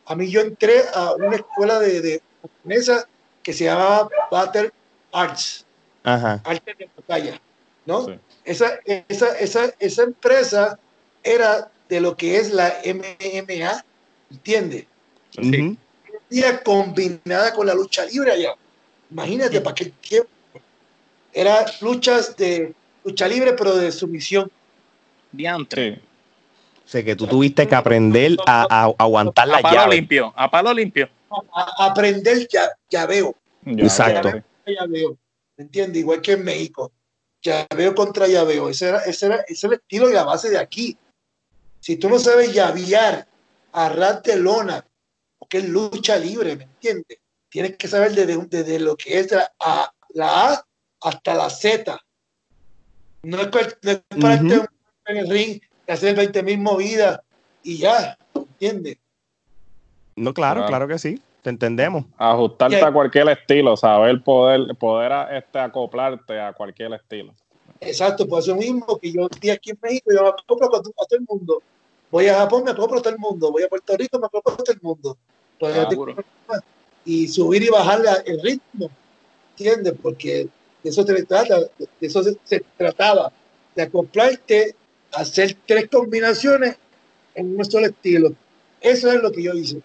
[0.06, 3.08] a mí yo entré a una escuela de, de japonesa
[3.44, 4.72] que se llamaba Battle
[5.12, 5.66] Arts,
[6.04, 6.42] Ajá.
[6.46, 7.42] arte de batalla,
[7.86, 8.06] ¿no?
[8.06, 8.20] Sí.
[8.46, 10.80] Esa, esa, esa, esa empresa
[11.24, 13.84] era de lo que es la MMA,
[14.32, 14.86] ¿entiendes?
[15.32, 15.62] Sí.
[15.62, 15.78] Ujú.
[16.30, 18.54] Día combinada con la lucha libre allá.
[19.10, 20.30] Imagínate, para qué tiempo.
[21.34, 24.52] Era luchas de lucha libre, pero de sumisión.
[25.32, 25.96] Diantre.
[25.96, 26.02] Sí.
[26.88, 29.96] O sea, que tú tuviste que aprender a, a aguantar la A palo llave.
[29.98, 31.10] limpio, a palo limpio.
[31.54, 33.36] A, a aprender ya, llaveo.
[33.64, 34.32] Ya, Exacto.
[34.32, 34.74] sí.
[34.74, 35.18] llaveo,
[35.58, 36.00] ¿me entiendes?
[36.00, 36.94] Igual que en México,
[37.42, 40.60] llaveo contra llaveo, ese era, ese era, ese es el estilo y la base de
[40.60, 40.98] aquí.
[41.82, 43.28] Si tú no sabes llavear,
[43.74, 44.88] arrarte lona,
[45.38, 47.18] porque es lucha libre, ¿me entiendes?
[47.50, 50.66] Tienes que saber desde, desde lo que es la A, la A
[51.02, 52.00] hasta la Z.
[53.24, 54.66] No es, no es pararte Ujú.
[55.08, 55.62] en el ring
[55.94, 57.20] hacer 20 mil movidas
[57.64, 58.98] y ya, ¿me entiendes?
[60.16, 60.68] No, claro, Claro.
[60.70, 61.22] claro que sí.
[61.44, 62.04] Te entendemos.
[62.18, 67.34] Ajustarte a cualquier estilo, saber poder, poder a- este, acoplarte a cualquier estilo.
[67.80, 70.84] Exacto, por eso mismo que yo estoy aquí en México, yo me acoplo con a
[70.84, 71.62] todo el mundo.
[72.12, 73.52] Voy a Japón, me acoplo a todo el mundo.
[73.52, 75.18] Voy a Puerto Rico, me acoplo a todo el mundo.
[75.60, 75.88] Pues
[77.06, 78.90] y subir y bajar la- el ritmo,
[79.52, 79.94] ¿entiendes?
[80.02, 80.50] Porque
[80.84, 83.32] de eso se trata, de eso se, se trataba,
[83.76, 84.76] de acoplarte,
[85.14, 86.78] hacer tres combinaciones
[87.36, 88.34] en un solo estilo.
[88.82, 89.82] Eso es lo que yo hice.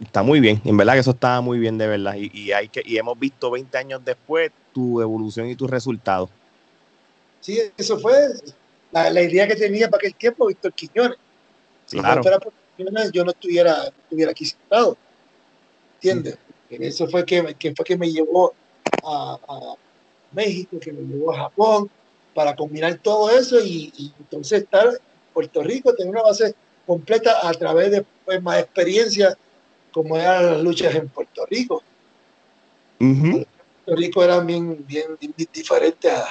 [0.00, 0.60] Está muy bien.
[0.64, 2.14] En verdad que eso estaba muy bien, de verdad.
[2.16, 6.28] Y, y hay que, y hemos visto 20 años después tu evolución y tus resultados.
[7.40, 8.14] Sí, eso fue
[8.92, 11.16] la, la idea que tenía para aquel tiempo Víctor Quiñones.
[11.86, 12.16] Si Claro.
[12.16, 14.96] no fuera por Quiñones, yo no estuviera, no estuviera aquí sentado.
[15.94, 16.38] ¿Entiendes?
[16.68, 18.52] Eso fue que, que fue que me llevó
[19.02, 19.74] a, a
[20.32, 21.90] México, que me llevó a Japón,
[22.34, 24.98] para combinar todo eso y, y entonces estar en
[25.32, 26.54] Puerto Rico, tener una base
[26.86, 29.36] completa a través de pues, más experiencia
[29.92, 31.82] como eran las luchas en Puerto Rico.
[33.32, 36.24] Puerto Rico era bien, bien, bien diferente a,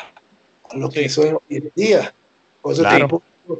[0.69, 2.13] a lo que son hoy en día.
[2.61, 3.07] Por eso, Claro.
[3.47, 3.55] que,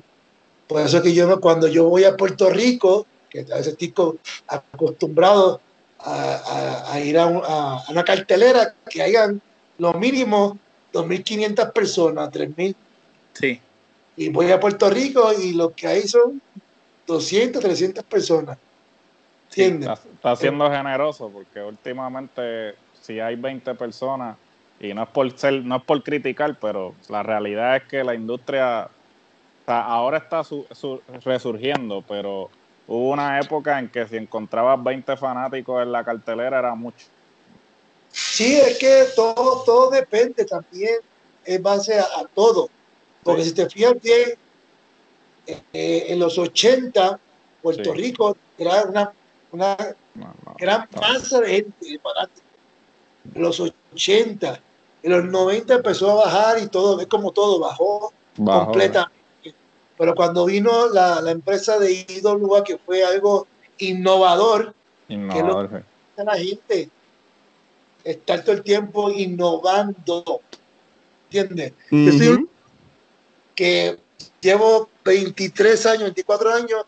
[0.67, 3.91] por eso que yo no- cuando yo voy a Puerto Rico, que a veces estoy
[3.91, 5.59] co- acostumbrado
[5.99, 9.41] a, a- a ir a, un- a- a una cartelera que hayan
[9.79, 10.57] lo mínimo
[10.93, 12.75] 2.500 personas, 3.000,
[13.33, 13.59] Sí.
[14.15, 16.41] y voy a Puerto Rico y lo que hay son
[17.07, 18.57] 200, 300 personas.
[19.49, 19.89] ¿Entiendes?
[19.89, 24.37] Está, está siendo generoso porque últimamente si hay 20 personas
[24.79, 28.13] y no es por ser, no es por criticar, pero la realidad es que la
[28.13, 28.89] industria
[29.65, 32.49] ahora está su- su- resurgiendo, pero
[32.87, 37.07] hubo una época en que si encontrabas 20 fanáticos en la cartelera era mucho.
[38.11, 40.95] Sí, es que todo, todo depende también,
[41.45, 42.69] es base a, a todo.
[43.23, 44.33] Porque si te fijas bien,
[45.73, 47.19] eh, en los 80,
[47.61, 47.99] Puerto Sí.
[48.01, 49.11] Rico era una,
[49.51, 49.75] una
[50.15, 51.01] No, no, gran no.
[51.01, 52.43] masa de gente, fanáticos.
[53.35, 54.61] En los 80,
[55.03, 59.19] en los 90 empezó a bajar y todo, es como todo, bajó Bajo, completamente.
[59.97, 63.47] Pero cuando vino la, la empresa de IWA, que fue algo
[63.79, 64.73] innovador,
[65.09, 65.83] innovador,
[66.15, 66.21] sí.
[66.21, 66.89] a la gente
[68.03, 70.41] estar todo el tiempo innovando.
[71.31, 71.73] ¿Entiendes?
[71.91, 72.49] Yo soy un
[73.55, 73.97] que
[74.41, 76.85] llevo 23 años, 24 años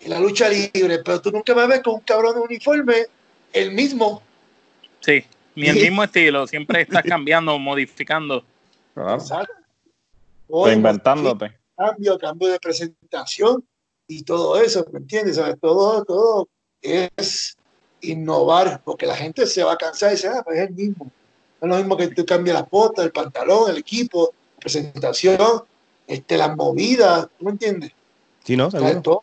[0.00, 3.06] en la lucha libre, pero tú nunca me ves con un cabrón de uniforme,
[3.52, 4.22] el mismo.
[5.00, 5.24] Sí.
[5.54, 8.44] Ni el mismo estilo, siempre estás cambiando, modificando.
[8.94, 9.18] Claro.
[9.18, 9.48] ¿sabes?
[10.48, 11.58] Reinventándote.
[11.76, 13.64] cambio, cambio de presentación
[14.06, 15.36] y todo eso, ¿me entiendes?
[15.36, 15.56] ¿Sabes?
[15.60, 16.48] Todo, todo
[16.80, 17.56] es
[18.00, 21.10] innovar, porque la gente se va a cansar y dice, ah, pues es el mismo.
[21.60, 25.64] No es lo mismo que tú cambias la bota, el pantalón, el equipo, presentación,
[26.06, 27.92] este, las movidas, ¿tú me entiendes?
[28.44, 28.70] Sí, ¿no?
[28.70, 29.02] ¿Sabes?
[29.02, 29.22] Todo,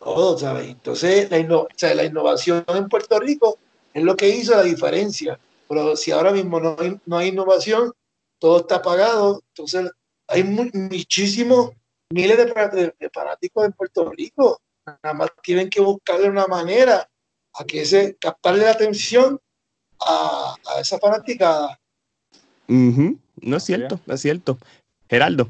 [0.00, 0.68] todo, ¿sabes?
[0.68, 3.58] Entonces, la, inno- o sea, la innovación en Puerto Rico
[3.92, 5.38] es lo que hizo la diferencia.
[5.68, 7.92] Pero si ahora mismo no hay, no hay innovación,
[8.38, 9.90] todo está apagado, entonces
[10.26, 11.70] hay mu- muchísimos,
[12.10, 14.60] miles de, de- de fanáticos en Puerto Rico.
[14.86, 17.08] Nada más tienen que buscarle una manera
[17.54, 19.40] a que ese, captarle la atención
[20.00, 21.78] a, a esa fanaticada.
[22.66, 24.58] No es cierto, es cierto.
[25.08, 25.48] Geraldo.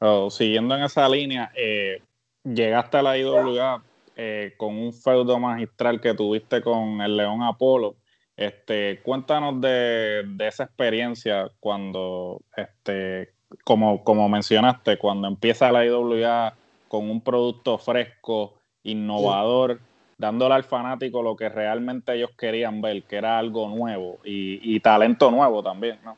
[0.00, 2.02] Oh, siguiendo en esa línea, eh,
[2.44, 3.82] llegaste a la IWA
[4.16, 7.96] eh, con un feudo magistral que tuviste con el León Apolo.
[8.36, 16.56] Este, cuéntanos de, de esa experiencia cuando, este, como, como mencionaste, cuando empieza la IWA
[16.90, 19.78] con un producto fresco, innovador,
[20.18, 25.30] dándole al fanático lo que realmente ellos querían ver, que era algo nuevo y, talento
[25.30, 26.16] nuevo también, ¿no?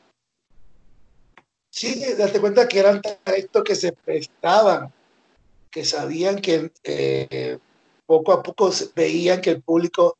[1.69, 4.91] Sí, date cuenta que eran talentos que se prestaban,
[5.69, 7.59] que sabían que eh,
[8.07, 10.17] poco a poco veían que el público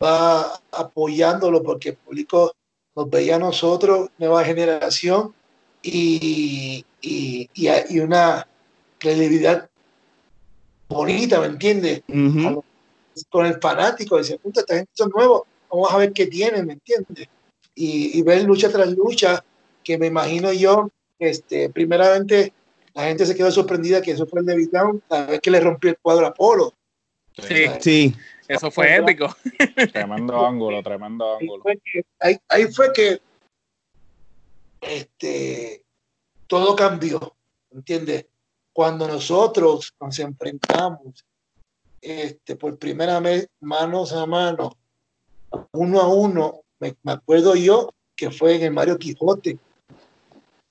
[0.00, 2.54] va apoyándolo, porque el público
[2.94, 5.34] nos veía a nosotros, nueva generación,
[5.82, 8.46] y, y una
[8.98, 9.68] credibilidad
[10.88, 12.02] bonita, ¿me entiendes?
[13.30, 16.74] Con el fanático, decir, puta, esta gente son nuevos, vamos a ver qué tienen, ¿me
[16.74, 17.28] entiendes?
[17.74, 19.44] Y, y ver lucha tras lucha,
[19.82, 22.52] que me imagino yo, este, primeramente,
[22.94, 25.60] la gente se quedó sorprendida que eso fue el de Beatdown, la vez que le
[25.60, 26.72] rompió el cuadro a Polo.
[27.36, 28.14] Sí, Sí,
[28.48, 29.34] eso fue épico.
[29.92, 31.62] Tremendo ángulo, tremendo Ahí ángulo.
[31.62, 33.20] fue que, ahí, ahí fue que
[34.80, 35.82] este,
[36.46, 37.34] todo cambió,
[37.72, 38.26] ¿entiendes?
[38.76, 41.24] Cuando nosotros nos enfrentamos
[41.98, 44.76] este, por primera vez manos a mano,
[45.72, 49.58] uno a uno, me, me acuerdo yo que fue en el Mario Quijote.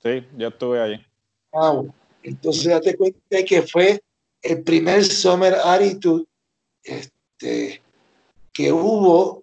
[0.03, 1.03] Sí, yo estuve allí.
[1.51, 1.91] Wow.
[2.22, 3.99] Entonces, date cuenta que fue
[4.43, 6.26] el primer Summer Attitude
[6.84, 7.82] este,
[8.53, 9.41] que hubo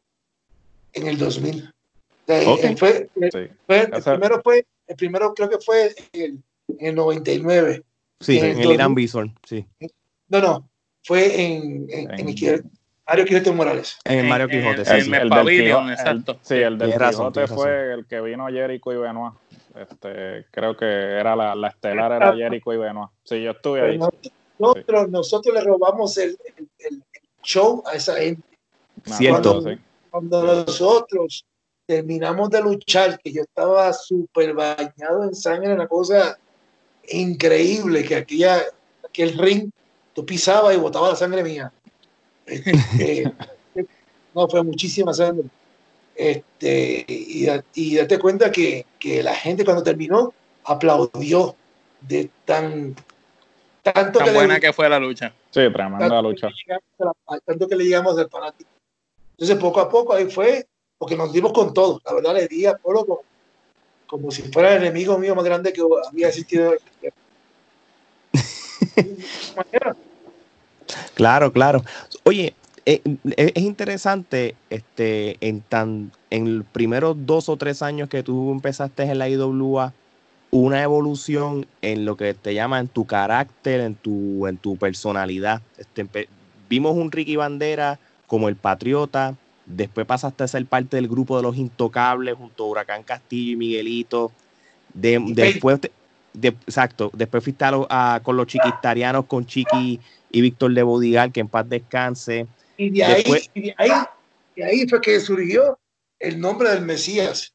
[0.92, 1.64] en el 2000.
[1.64, 2.60] O sea, Ok.
[2.62, 3.54] eh, fue, Sí.
[3.66, 6.42] fue- el, primero fue, el primero creo que fue en el,
[6.78, 7.82] en el 99.
[8.22, 8.94] Sí, En el en el Irán 2000.
[8.94, 9.66] Bison, sí.
[10.28, 10.68] No, no,
[11.04, 12.70] fue en, en, en En- el Quijote-
[13.06, 13.98] Mario Quijote Morales.
[14.04, 15.06] En el Mario Quijote, en- sí, en sí.
[15.12, 16.32] el del Pavilion, Quijote- exacto.
[16.32, 17.56] el- sí, el del Quijote razón.
[17.58, 19.34] fue el que vino Jericho y Benoit.
[19.74, 23.10] Este, creo que era la, la estelar era Jericho y Benoit.
[23.24, 23.98] Sí, yo estuve ahí.
[24.58, 27.02] Nosotros, nosotros le robamos el, el- el Cierto.
[27.42, 28.42] show a esa gente.
[29.04, 29.62] Cierto.
[29.62, 29.70] sí.
[30.10, 31.44] Cuando nosotros
[31.86, 36.38] terminamos de luchar, que yo estaba súper bañado en sangre, una cosa
[37.08, 38.62] increíble, que aquella,
[39.04, 39.70] aquel ring,
[40.14, 41.72] tú pisabas y botaba la sangre mía.
[42.46, 43.32] Este,
[44.34, 45.44] no, fue muchísima sangre.
[46.14, 50.32] Este, y, y date cuenta que, que la gente cuando terminó
[50.64, 51.56] aplaudió
[52.00, 52.94] de tan
[53.82, 55.34] tanto Tan que le buena gustó que fue la lucha.
[55.50, 56.48] Sí, tremenda tanto lucha.
[56.48, 56.84] que llegamos
[57.26, 58.70] la- tanto que le llegamos al fanático.
[59.32, 60.66] Entonces, poco a poco ahí fue,
[60.98, 62.00] porque nos dimos con todo.
[62.04, 63.22] La verdad, le di a Polo como,
[64.12, 66.74] como si fuera el enemigo mío más grande que había existido.
[71.14, 71.82] Claro, claro.
[72.24, 72.54] Oye,
[72.84, 78.22] eh, eh, es interesante, este, en tan, en los primeros dos o tres años que
[78.22, 79.94] tú empezaste en la IWA,
[80.50, 85.62] una evolución en lo que te llama en tu carácter, en tu, en tu personalidad.
[85.78, 86.06] Este,
[86.68, 89.36] vimos un Ricky Bandera como el patriota,
[89.66, 93.56] después pasaste a ser parte del grupo de los intocables junto a Huracán Castillo y
[93.56, 94.32] Miguelito.
[94.92, 95.92] De- Y después, te-
[96.32, 100.00] de- exacto, después fuiste a lo- a- con los chiquistarianos, con Chiqui
[100.30, 102.46] y Víctor de Bodigal, que en paz descanse.
[102.76, 103.90] Y de ahí, y de ahí,
[104.56, 105.78] de ahí fue que surgió
[106.18, 107.52] el nombre del Mesías.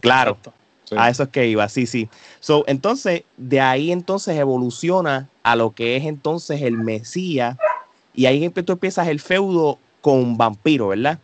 [0.00, 0.38] Claro.
[0.84, 0.94] Sí.
[0.96, 2.08] a eso es que iba, sí, sí.
[2.40, 7.58] So, entonces, de ahí entonces evoluciona a lo que es entonces el Mesías,
[8.14, 11.18] y ahí tú empiezas el feudo con Vampiro, ¿verdad?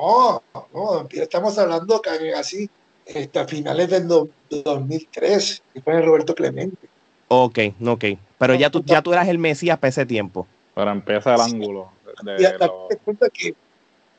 [0.00, 0.42] No,
[0.72, 2.70] no, estamos hablando que así,
[3.14, 6.88] hasta finales del do- 2003, que fue Roberto Clemente.
[7.28, 8.04] Ok, ok.
[8.38, 10.46] Pero ya tú, ya tú eras el Mesías para ese tiempo.
[10.74, 11.50] Pero empieza el Sí.
[11.52, 11.92] ángulo.
[12.24, 13.54] De, Y date lo- cuenta que,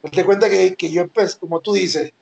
[0.03, 2.13] date cuenta que, que yo empecé, como tú dices,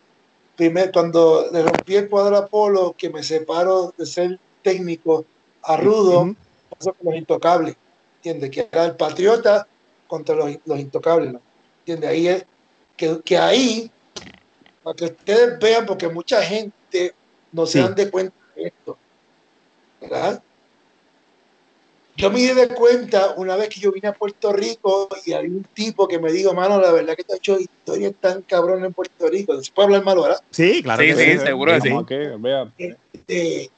[0.55, 5.25] primero cuando le rompí el cuadro a Polo, que me separo de ser técnico
[5.63, 6.35] a Rudo, Ujú.
[6.69, 7.75] pasó con los intocables,
[8.17, 8.51] ¿entiendes?
[8.51, 9.67] Que era el patriota
[10.07, 11.41] contra los, los intocables, ¿no?
[11.79, 12.09] ¿entiendes?
[12.09, 12.45] Ahí es,
[12.99, 13.89] que, que ahí,
[14.83, 17.13] para que ustedes vean, porque mucha gente
[17.53, 17.81] no se Sí.
[17.83, 18.97] dan de cuenta de esto,
[20.01, 20.43] ¿verdad?
[22.17, 25.45] yo me di de cuenta una vez que yo vine a Puerto Rico y hay
[25.45, 28.83] un tipo que me dijo, mano, la verdad que te ha hecho historias tan cabrón
[28.83, 29.63] en Puerto Rico.
[29.63, 30.41] ¿Se puede hablar malo, verdad?
[30.51, 31.01] Sí, claro.
[31.01, 31.91] Sí, que sí, seguro que sí.
[31.93, 32.69] Ok, vea.
[32.77, 33.71] Este,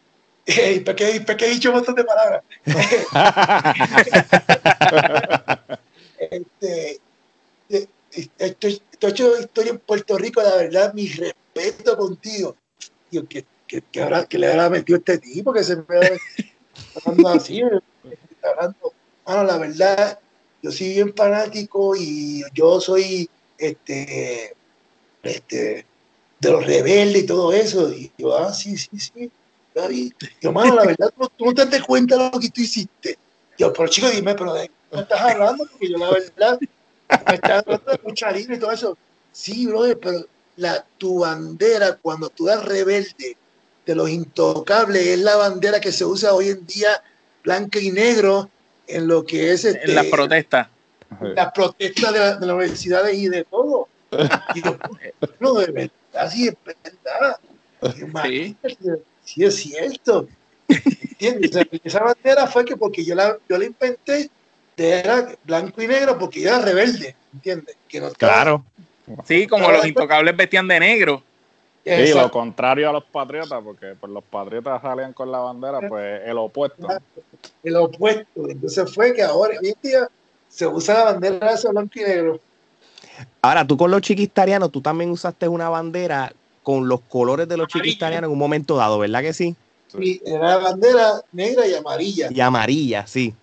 [0.48, 2.42] eh, ¿por, qué, por qué he dicho un montón de palabras?
[6.32, 7.00] este,
[7.70, 7.88] eh,
[8.40, 8.68] esto,
[9.10, 12.56] hecho historia en Puerto Rico, la verdad, mi respeto contigo.
[13.12, 13.46] Que,
[13.92, 15.84] que, habrá, que le habrá metido este tipo que se me
[17.06, 17.62] hablando así,
[18.42, 18.94] hablando.
[19.26, 20.20] Mano, la verdad,
[20.62, 24.56] yo soy bien fanático y yo soy este,
[25.24, 25.86] este,
[26.40, 27.92] de los rebeldes y todo eso.
[27.94, 29.32] Y yo, ah, sí, sí, sí.
[30.42, 33.18] Yo, mano, la verdad, tú, tú no te das cuenta de lo que tú hiciste.
[33.58, 35.66] Yo, pero chico, dime, pero ¿de qué estás hablando?
[35.66, 36.60] Porque yo, la verdad,
[37.28, 38.98] me estás hablando de libre y todo eso.
[39.32, 40.26] Sí, brother, pero
[40.58, 43.38] la, tu bandera, cuando tú eres rebelde
[43.86, 47.02] de los intocables, es la bandera que se usa hoy en día,
[47.44, 48.50] blanca y negro,
[48.88, 50.68] en lo que es este, En las protestas.
[51.22, 53.88] las protestas de, la- de las universidades y de todo.
[54.54, 54.78] Y yo,
[55.40, 57.38] no, de verdad, sí es verdad.
[57.98, 60.28] Imagínate, sí es cierto.
[60.68, 61.52] ¿Entiendes?
[61.52, 64.30] O sea, esa bandera fue que porque yo la, yo la inventé,
[64.78, 67.76] era blanco y negro porque yo era rebelde, ¿entiendes?
[67.88, 68.66] Que no estaba- Claro.
[69.26, 71.24] Sí, como los intocables vestían de negro.
[71.84, 76.22] Sí, lo contrario a los patriotas, porque pues, los patriotas salían con la bandera, pues
[76.26, 76.88] el opuesto.
[77.64, 78.48] el opuesto.
[78.48, 80.08] Entonces fue que ahora, hoy en día,
[80.48, 82.40] se usa la bandera esa blanco y negro.
[83.42, 87.66] Ahora, tú con los chiquistarianos, tú también usaste una bandera con los colores de los
[87.66, 87.84] Amarilla.
[87.84, 89.56] chiquistarianos en un momento dado, ¿verdad que sí?
[90.00, 92.30] Y era la bandera negra y amarilla.
[92.32, 93.34] Y amarilla, sí.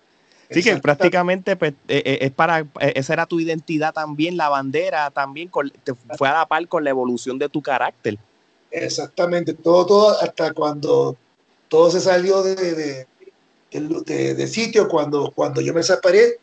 [0.51, 4.49] Sí, que prácticamente pues, eh, eh, es para, eh, esa era tu identidad también, la
[4.49, 8.17] bandera también con- te fue a la par con la evolución de tu carácter.
[8.71, 11.15] Exactamente, todo, todo, hasta cuando
[11.67, 13.07] todo se salió de, de,
[13.71, 16.39] de- sitio, cuando, cuando yo me separé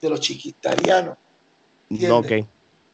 [0.00, 1.16] de los chiquitarianos.
[1.88, 2.40] No, Entiende.
[2.40, 2.48] ok.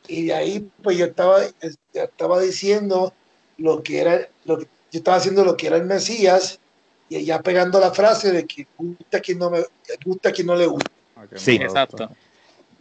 [0.08, 3.14] Y de ahí, pues yo estaba, yo estaba diciendo
[3.56, 6.58] lo que era, lo que, yo estaba haciendo lo que era el Mesías,
[7.08, 9.64] y ya pegando la frase de que gusta quien no me
[10.04, 10.90] gusta quien no le gusta.
[11.16, 11.52] Ah, Sí.
[11.56, 12.08] Exacto.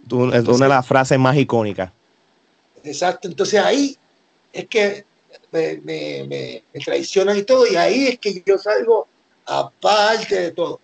[0.07, 1.91] Tú- es una de las frases más icónicas.
[2.83, 3.95] Exacto, entonces ahí
[4.51, 5.05] es que
[5.51, 9.07] me, me, me- me traicionan y todo, y ahí es que yo salgo
[9.45, 10.79] aparte de todo.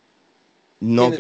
[0.80, 1.20] No, ok.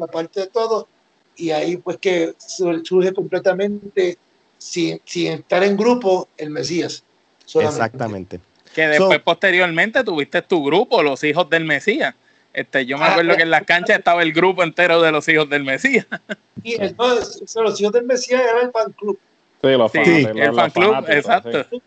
[0.00, 0.88] Aparte de todo,
[1.36, 4.16] y ahí pues que sur- surge completamente
[4.56, 7.02] sin, sin estar en grupo el Mesías.
[7.44, 7.76] solamente.
[7.84, 8.40] Exactamente.
[8.74, 12.14] Que después, So- posteriormente, tuviste tu grupo, los hijos del Mesías.
[12.52, 15.28] Este, yo me Ah, acuerdo que en las canchas estaba el grupo entero de los
[15.28, 16.06] hijos del Mesías.
[16.62, 19.18] Y entonces, los hijos del Mesías era el fan club
[19.62, 21.66] Sí, los Sí, fanáticos, el los fan club, fanáticos, exacto.
[21.70, 21.82] sí.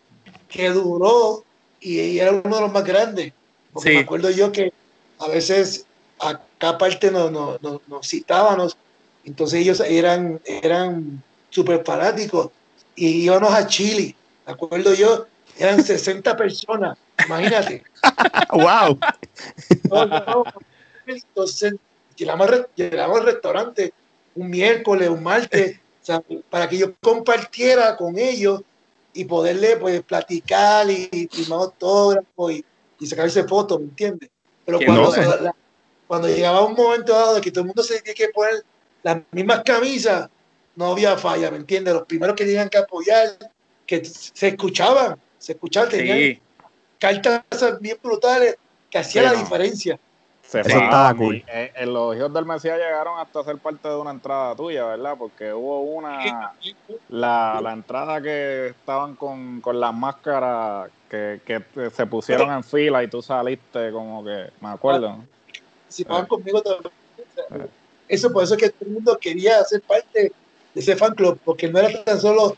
[0.50, 1.44] que duró
[1.80, 3.34] y, y era uno de los más grandes.
[3.72, 3.96] Porque Sí.
[3.96, 4.72] me acuerdo yo que
[5.20, 5.86] a veces
[6.20, 8.78] acá aparte nos, nos, nos, nos citábamos,
[9.26, 12.50] entonces ellos eran, eran súper fanáticos
[12.96, 14.16] y íbamos a Chile.
[14.48, 15.28] Me acuerdo yo,
[15.58, 17.84] eran 60 personas, imagínate.
[18.52, 19.00] ¡Wow!
[19.90, 20.44] No, no,
[21.06, 21.76] Entonces,
[22.16, 23.94] llegamos, al re- llegamos al restaurante
[24.36, 28.62] un miércoles, un martes, o sea, para que yo compartiera con ellos
[29.14, 32.66] y poderle pues platicar y, firmar autógrafos y,
[33.00, 34.30] y sacarse fotos, ¿me entiendes?
[34.66, 35.56] Pero cuando, la-
[36.08, 38.64] cuando llegaba un momento dado de que todo el mundo se tenía que poner
[39.04, 40.30] las mismas camisas,
[40.76, 41.94] no había falla, ¿me entiendes?
[41.94, 43.38] Los primeros que tenían que apoyar,
[43.86, 46.42] que se escuchaban, se escuchaban, tenían Sí,
[46.98, 47.44] cartas
[47.82, 48.56] bien brutales
[48.90, 49.40] que hacía Sí, la no.
[49.40, 50.00] diferencia.
[50.42, 51.44] Se Eso estaba cool.
[51.48, 55.16] eh, eh, los hijos del Mesías llegaron hasta ser parte de una entrada tuya, ¿verdad?
[55.18, 56.54] Porque hubo una,
[57.10, 63.04] la, la entrada que estaban con, con las máscaras que, que se pusieron en fila
[63.04, 65.26] y tú saliste como que, me acuerdo.
[65.82, 66.94] participaban conmigo también.
[67.18, 67.68] O sea,
[68.08, 70.32] Eso por eso es que todo el mundo quería ser parte
[70.74, 72.56] de ese fan club, porque no era tan solo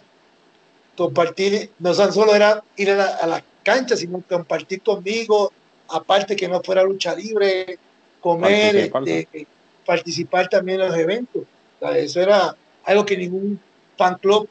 [0.96, 5.52] compartir, no tan solo era ir a la, a la cancha, sino compartir conmigo,
[5.90, 7.78] aparte que no fuera lucha libre,
[8.22, 9.08] comer, Participar.
[9.08, 9.48] este,
[9.86, 11.44] participar también en los eventos.
[11.44, 13.60] O sea, eso era algo que ningún
[13.98, 14.48] fan club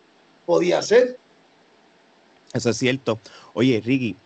[0.46, 1.18] podía hacer.
[2.52, 3.18] Eso es cierto.
[3.52, 4.16] Oye, Ricky,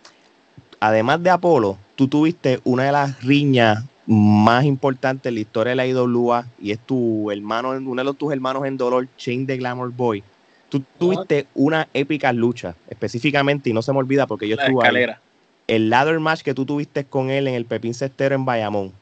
[0.80, 5.76] además de Apolo, tú tuviste una de las riñas más importantes en la historia de
[5.76, 9.56] la IWA y es tu hermano, uno de los, tus hermanos en dolor, Shane the
[9.56, 10.22] Glamour Boy.
[10.68, 14.82] Tú tuviste una épica lucha, específicamente, y no se me olvida porque yo la estuve
[14.82, 15.20] ahí, escalera.
[15.66, 18.92] el ladder match que tú tuviste con él en el Pepín Cestero en Bayamón.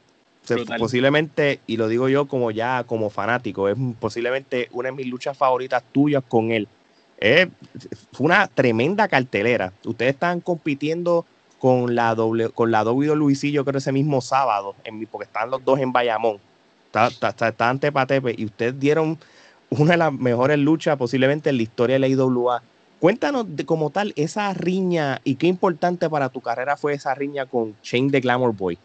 [0.45, 0.79] O sea, Brutal.
[0.79, 5.37] posiblemente, y lo digo yo como ya como fanático, es posiblemente una de mis luchas
[5.37, 6.69] favoritas tuyas con él.
[7.19, 7.49] Eh,
[8.13, 9.73] fue una tremenda cartelera.
[9.85, 11.25] Ustedes estaban compitiendo
[11.59, 15.65] con la doble, con la WWE, yo creo ese mismo sábado, en porque estaban los
[15.65, 16.39] dos en Bayamón.
[16.87, 19.19] está, está, está ante Patepe y ustedes dieron
[19.71, 22.63] una de las mejores luchas posiblemente en la historia de la IWA.
[23.01, 27.47] Cuéntanos de, como tal esa riña y qué importante para tu carrera fue esa riña
[27.47, 28.79] con Shane the Glamour Boy.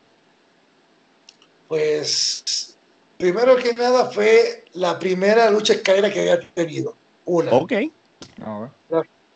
[1.68, 2.76] Pues
[3.18, 6.96] primero que nada fue la primera lucha escalera que había tenido.
[7.26, 7.52] Una.
[7.54, 7.74] Ok.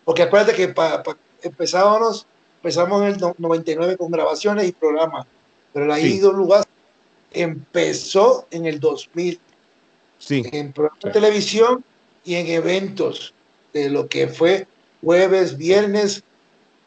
[0.03, 2.27] Porque acuérdate que pa, pa, empezábamos,
[2.57, 5.25] empezamos en el 99 con grabaciones y programas,
[5.73, 6.19] pero la Sí.
[6.19, 6.63] IWA
[7.31, 9.39] empezó en el 2000
[10.25, 10.41] Sí.
[10.51, 11.83] en programas de televisión
[12.23, 13.31] y en eventos
[13.73, 14.67] de lo que fue
[15.03, 16.23] jueves, viernes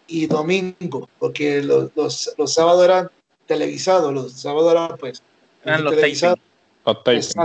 [0.09, 3.11] y domingo, porque los, los, los sábados eran
[3.47, 5.22] televisados, los sábados eran pues
[5.64, 6.41] Eran los televisados.
[6.84, 7.39] Taping, sí.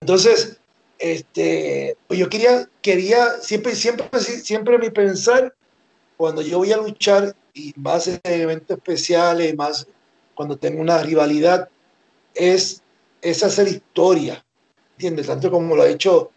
[0.00, 0.58] Entonces,
[0.98, 5.54] este, pues yo quería, quería, siempre, siempre, siempre mi pensar,
[6.16, 9.86] cuando yo voy a luchar, y más en eventos especiales, más
[10.34, 11.68] cuando tengo una rivalidad,
[12.34, 12.82] es,
[13.22, 14.44] es hacer historia,
[14.92, 15.26] ¿entiendes?
[15.26, 16.30] Tanto como lo he hecho,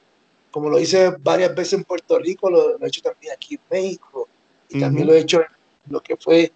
[0.52, 3.62] como lo hice varias veces en Puerto Rico, lo, lo he hecho también aquí en
[3.70, 4.28] México,
[4.70, 5.48] y también lo he hecho en
[5.90, 6.52] lo que fue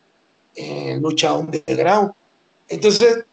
[0.56, 2.14] en lucha underground.
[2.68, 3.26] Entonces,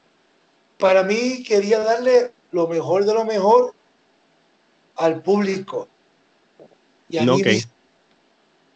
[0.79, 3.75] para mí quería darle lo mejor de lo mejor
[4.97, 5.89] al público.
[7.09, 7.47] Y a No, mí ok.
[7.47, 7.69] mis-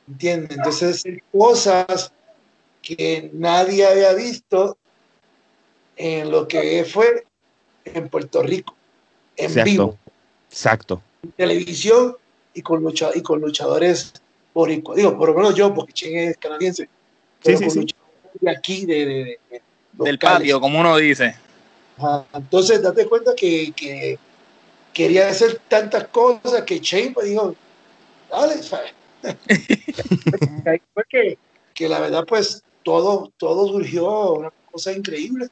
[0.08, 0.56] ¿entiendes?
[0.56, 2.12] Entonces, cosas
[2.82, 4.78] que nadie había visto
[5.96, 7.26] en lo que fue
[7.94, 8.74] en Puerto Rico,
[9.36, 9.70] en Exacto.
[9.70, 9.98] vivo,
[10.50, 11.02] Exacto.
[11.22, 12.16] en televisión
[12.54, 14.12] y con, lucha, y con luchadores
[14.54, 14.96] boricuas.
[14.96, 16.88] Digo, por lo menos yo, porque Chen es canadiense,
[17.42, 17.80] pero sí, con sí.
[17.80, 19.62] luchadores de aquí, de, de- de- de
[20.04, 20.38] Del locales.
[20.40, 21.34] patio, como uno dice.
[21.96, 22.24] Ajá.
[22.34, 24.18] Entonces, date cuenta que, que
[24.92, 27.54] quería hacer tantas cosas que Shane pues, dijo,
[28.30, 28.92] dale, ¿sabes?
[30.66, 31.38] Ahí fue que,
[31.74, 35.48] que la verdad, pues, todo, todo surgió una cosa increíble.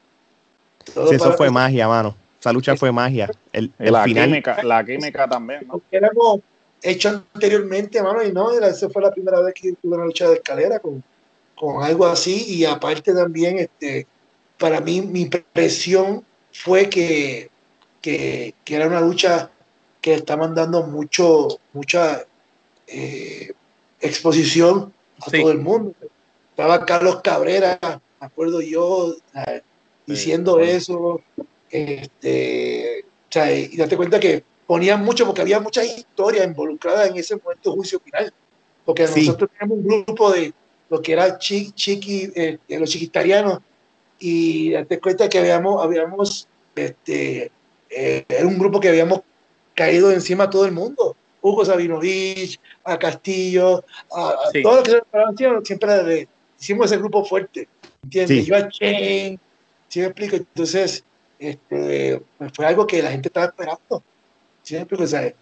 [0.93, 2.15] Todo Sí, eso fue magia, mano.
[2.47, 3.29] Esa lucha fue magia.
[3.51, 4.29] El, la final.
[4.29, 5.73] química, la química también, ¿no?
[5.73, 6.39] Porque éramos
[6.81, 10.29] hecho anteriormente, mano, y no, era, esa fue la primera vez que tuve una lucha
[10.29, 11.03] de escalera con,
[11.55, 14.07] con algo así, y aparte también, este,
[14.57, 16.23] para mí, mi impresión
[16.53, 17.49] fue que,
[18.01, 19.51] que, que era una lucha
[19.99, 22.23] que estaban dando mucho, mucha
[22.87, 23.51] eh,
[23.99, 25.41] exposición a Sí.
[25.41, 25.93] todo el mundo.
[26.51, 29.61] Estaba Carlos Cabrera, me acuerdo yo, eh,
[30.05, 31.21] diciendo eso,
[31.69, 37.17] este, o sea, y date cuenta que ponían mucho porque había muchas historias involucradas en
[37.17, 38.33] ese momento de juicio final.
[38.85, 39.25] Porque Sí.
[39.25, 40.53] nosotros teníamos un grupo de
[40.89, 43.59] lo que era chi, chiqui, eh, de los chiquitarianos,
[44.19, 47.51] y date cuenta que habíamos, habíamos este,
[47.89, 49.21] eh, era un grupo que habíamos
[49.75, 51.15] caído encima a todo el mundo.
[51.41, 54.61] Hugo Sabinovich, a Castillo, a, a Sí.
[54.61, 56.27] todos los que se preparaban, siempre
[56.59, 57.67] hicimos ese grupo fuerte.
[58.03, 58.45] ¿Entiendes?
[58.45, 58.49] Sí.
[58.49, 59.39] Yo a Chen,
[59.87, 60.35] ¿sí me explico?
[60.35, 61.03] Entonces,
[61.39, 64.03] este, pues fue algo que la gente estaba esperando.
[64.63, 65.03] ¿Sí explico?
[65.03, 65.33] O sea,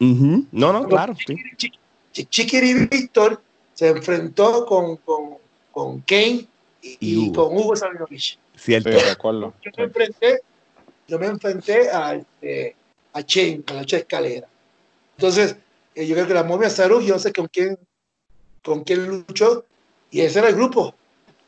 [0.00, 0.46] Ujú.
[0.52, 1.14] No, no, claro.
[1.16, 1.34] Sí.
[1.56, 1.78] Chiqui-
[2.12, 3.42] Chi- Chiquiri Víctor
[3.72, 5.38] se enfrentó con, con,
[5.70, 6.46] con Kane
[6.82, 7.48] y, Y Hugo.
[7.48, 8.38] con Hugo Sabinovich.
[8.56, 8.90] Cierto.
[8.92, 9.54] Sí, recuerdo.
[9.62, 10.40] Yo me enfrenté,
[11.08, 12.76] yo me enfrenté a, este,
[13.14, 14.46] a Chen, a la escalera.
[15.16, 15.56] Entonces,
[15.94, 17.78] eh, yo creo que la momia Saru, yo no sé con quién,
[18.62, 19.64] con quién luchó,
[20.10, 20.94] y ese era el grupo.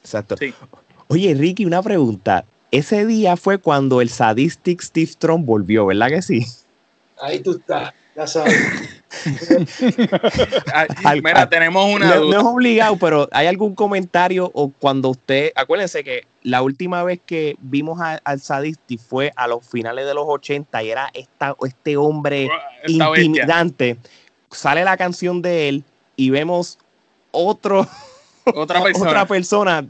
[0.01, 0.37] Exacto.
[0.39, 0.55] Sí.
[1.09, 2.45] Oye, Ricky, una pregunta.
[2.75, 6.45] Ese día fue cuando el Sadistic Steve Strong volvió, ¿verdad que sí?
[7.21, 8.53] Ahí tú estás, ya sabes.
[11.05, 15.53] Al- Mira, al- tenemos una No, es obligado, pero ¿hay algún comentario o cuando usted,
[15.55, 20.15] acuérdense que la última vez que vimos a- al Sadistic fue a los finales de
[20.15, 22.49] los 80 y era esta, este hombre
[22.83, 23.27] Esta bestia.
[23.29, 23.99] intimidante.
[24.51, 25.85] Sale la canción de él
[26.17, 26.79] y vemos
[27.31, 27.87] otro,
[28.53, 29.09] Otra persona.
[29.11, 29.87] otra persona.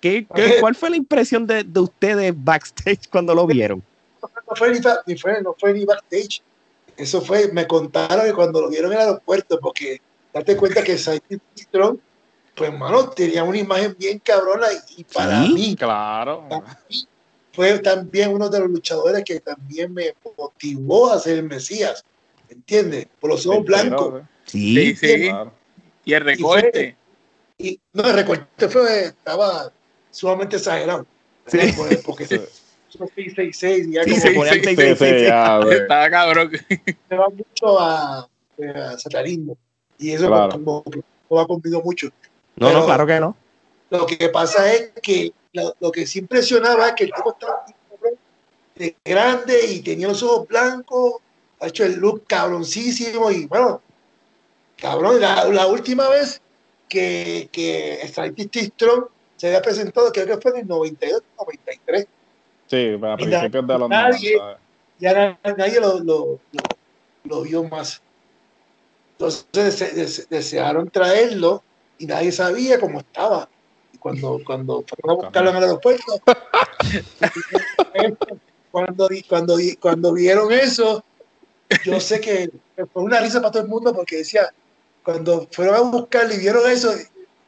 [0.00, 3.82] ¿Qué, qué- cuál fue la impresión de, de ustedes backstage cuando lo vieron?
[4.22, 6.42] no fue ni, fa- ni fue, no fue ni backstage.
[6.96, 10.00] Eso fue, me contaron que cuando lo vieron en el aeropuerto, porque
[10.34, 11.98] date cuenta que Saidi Strong,
[12.54, 15.52] pues hermano, tenía una imagen bien cabrona y, y para Sí.
[15.54, 16.46] mí Claro.
[17.52, 22.04] fue también uno de los luchadores que también me motivó a ser el Mesías,
[22.48, 23.06] ¿entiendes?
[23.18, 24.22] Por los ojos blancos.
[24.44, 25.28] Sí, Sí, sí.
[25.28, 25.52] Claro.
[26.04, 26.96] Y el recorte.
[27.56, 29.70] Y no, el recorte fue, estaba
[30.10, 31.06] sumamente exagerado.
[31.46, 31.58] Sí.
[32.04, 32.40] Porque- Sí.
[32.88, 35.28] son 666 y ya Sí, como se ponían sí, seis, Sí, seis, sí, seis, seis.
[35.28, 35.76] ya, güey.
[35.78, 36.50] Estaba cabrón.
[37.08, 39.56] se va mucho a, a satanismo.
[39.98, 40.52] Y eso Claro.
[40.52, 40.98] como que
[41.30, 42.08] no va conmigo mucho.
[42.56, 43.36] No, no, Pero- claro que no.
[43.90, 47.64] Lo que pasa es que lo, lo que sí impresionaba es que el tipo estaba
[48.76, 51.14] de grande y tenía los ojos blancos,
[51.60, 53.82] ha hecho el look cabroncísimo y bueno,
[54.78, 56.40] cabrón, la, la última vez
[56.88, 59.06] que, que Strike Strong
[59.40, 62.06] se había presentado, creo que fue en el 92, 93.
[62.66, 64.62] Sí, a Y principios de los nadie- 90.
[64.98, 66.78] ya na- nadie lo, lo, lo,
[67.24, 68.02] lo vio más.
[69.12, 71.64] Entonces dese- dese- desearon traerlo
[71.96, 73.50] y nadie sabía cómo estaba.
[73.90, 76.20] Y cuando, cuando fueron a buscarlo en el aeropuerto,
[78.70, 81.02] cuando, cuando, cuando vieron eso,
[81.86, 82.50] yo sé que
[82.92, 84.50] fue una risa para todo el mundo porque decía,
[85.02, 86.92] cuando fueron a buscarlo y vieron eso,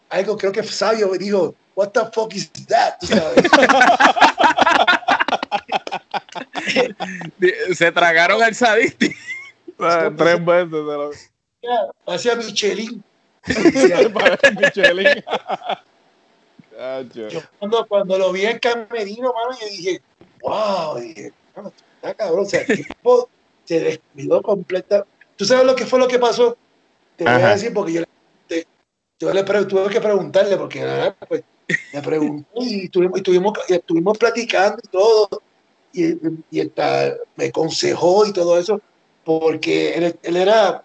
[0.08, 2.98] algo creo que sabio dijo, What the fuck is that?
[3.00, 3.44] Tú sabes.
[7.76, 9.06] Se tragaron al sadista.
[9.06, 11.10] Eh, Tres veces lo
[12.06, 13.02] Hacía Michelin.
[14.56, 15.24] Michelin.
[17.30, 20.02] Yo cuando, cuando lo vi en Camerino, mano, yo dije,
[20.40, 21.32] wow, dije,
[21.96, 23.28] está cabrón, o sea, el tipo
[23.64, 25.04] se descuidó completa.
[25.36, 26.56] ¿Tú sabes lo que fue lo que pasó?
[27.16, 28.02] Te voy a decir porque yo,
[28.48, 28.66] le-
[29.20, 31.42] yo le pre- tuve que preguntarle, porque la verdad, pues,
[31.92, 35.28] le pregunté y estuvimos, estuvimos, estuvimos platicando y todo,
[35.92, 36.14] y,
[36.50, 38.80] y hasta me aconsejó y todo eso,
[39.24, 40.84] porque él, él era,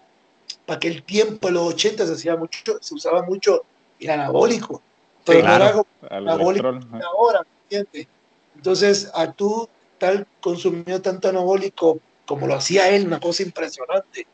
[0.66, 3.62] para aquel tiempo, en los 80 se hacía mucho, se usaba mucho
[3.98, 4.82] el anabólico,
[5.24, 5.86] pero no claro.
[6.02, 7.02] era La bola- electrón.
[7.04, 8.08] ahora, ¿me entiendes?
[8.54, 14.26] Entonces, a tú estar consumiendo tanto anabólico como lo hacía él, una cosa impresionante,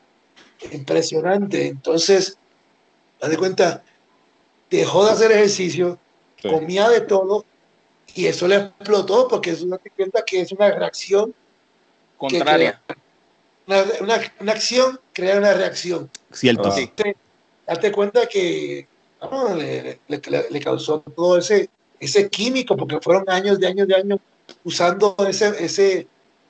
[0.71, 1.67] impresionante.
[1.69, 2.37] Entonces,
[3.21, 3.85] haz de cuenta,
[4.71, 5.99] dejó de hacer ejercicio,
[6.45, 6.51] Sí.
[6.51, 7.45] comía de todo
[8.15, 11.35] y eso le explotó porque eso date cuenta que es una reacción,
[12.19, 12.81] Contraria.
[13.67, 16.11] una, una, una acción crea una reacción.
[16.33, 16.69] Cierto.
[16.69, 16.73] Ah.
[16.73, 16.91] sí.
[17.67, 18.87] Date cuenta que
[19.57, 23.95] le, le- le- le causó todo ese, ese químico, porque fueron años de años de
[23.97, 24.19] años
[24.65, 26.07] usando ese, ese,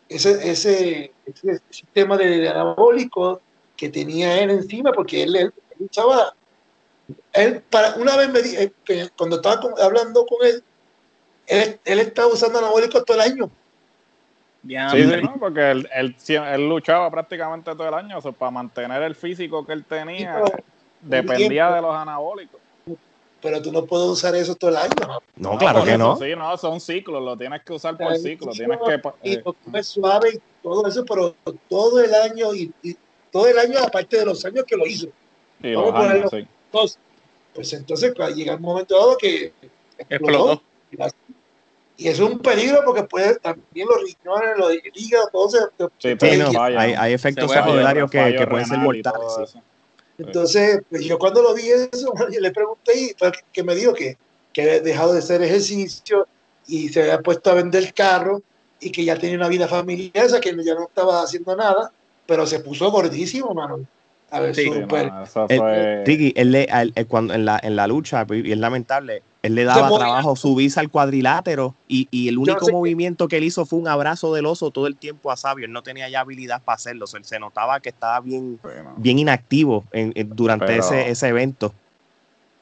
[0.09, 3.41] ese, ese, ese sistema de, de anabólico
[3.77, 6.35] que tenía él encima, porque él, él, él usaba,
[7.33, 10.63] él para, una vez me di- eh, que cuando estaba con- hablando con él,
[11.47, 13.51] él, él estaba usando anabólico todo el año.
[14.67, 15.23] Sí, sí.
[15.23, 15.37] ¿no?
[15.39, 19.67] porque él, él, él luchaba prácticamente todo el año o sea, para mantener el físico
[19.67, 20.43] que él tenía.
[20.47, 20.53] Sí,
[21.03, 21.75] dependía tiempo.
[21.75, 22.61] de los anabólicos.
[23.43, 24.95] Pero tú no puedes usar eso todo el año.
[25.07, 25.21] ¿no?
[25.53, 26.17] No, claro que eso no.
[26.17, 28.53] Sí, no, son ciclos, lo tienes que usar por ciclo.
[28.53, 29.03] Tienes que.
[29.23, 31.35] y eh, comes suave y todo eso, pero
[31.69, 32.97] todo el año y, y
[33.31, 35.09] todo el año aparte de los años que lo hizo.
[35.63, 36.49] y vamos los a años, ponerlo.
[37.55, 39.53] Pues entonces pues, llega un momento dado que
[39.99, 40.63] Explotó.
[41.97, 45.59] Y es un peligro porque puede también los riñones, los, el hígado, todo se,
[45.99, 49.51] Sí, pero no, hay, efectos secundarios que, pueden ser mortales.
[49.53, 49.59] sí.
[50.19, 53.93] Entonces, pues yo cuando lo vi eso, yo le pregunté y fue que me dijo
[53.93, 54.17] que,
[54.53, 56.27] que había dejado de hacer ejercicio
[56.67, 58.43] y se había puesto a vender carro
[58.81, 61.93] y que ya tenía una vida familiar, o sea, que ya no estaba haciendo nada,
[62.27, 63.87] pero se puso gordísimo, mano.
[64.35, 64.63] A ver, Sí,
[65.49, 66.03] El- fue.
[66.05, 69.23] Ricky, él le, a él- él cuando en la, en la lucha, y es lamentable,
[69.43, 73.45] él le daba trabajo subirse al cuadrilátero y, y el único que- movimiento que él
[73.45, 75.67] hizo fue un abrazo del oso todo el tiempo a Sabio.
[75.67, 77.07] Él no tenía ya habilidad para hacerlo.
[77.07, 78.59] Se, se notaba que estaba bien,
[78.97, 81.73] bien inactivo en- en- durante Pero- ese, ese evento.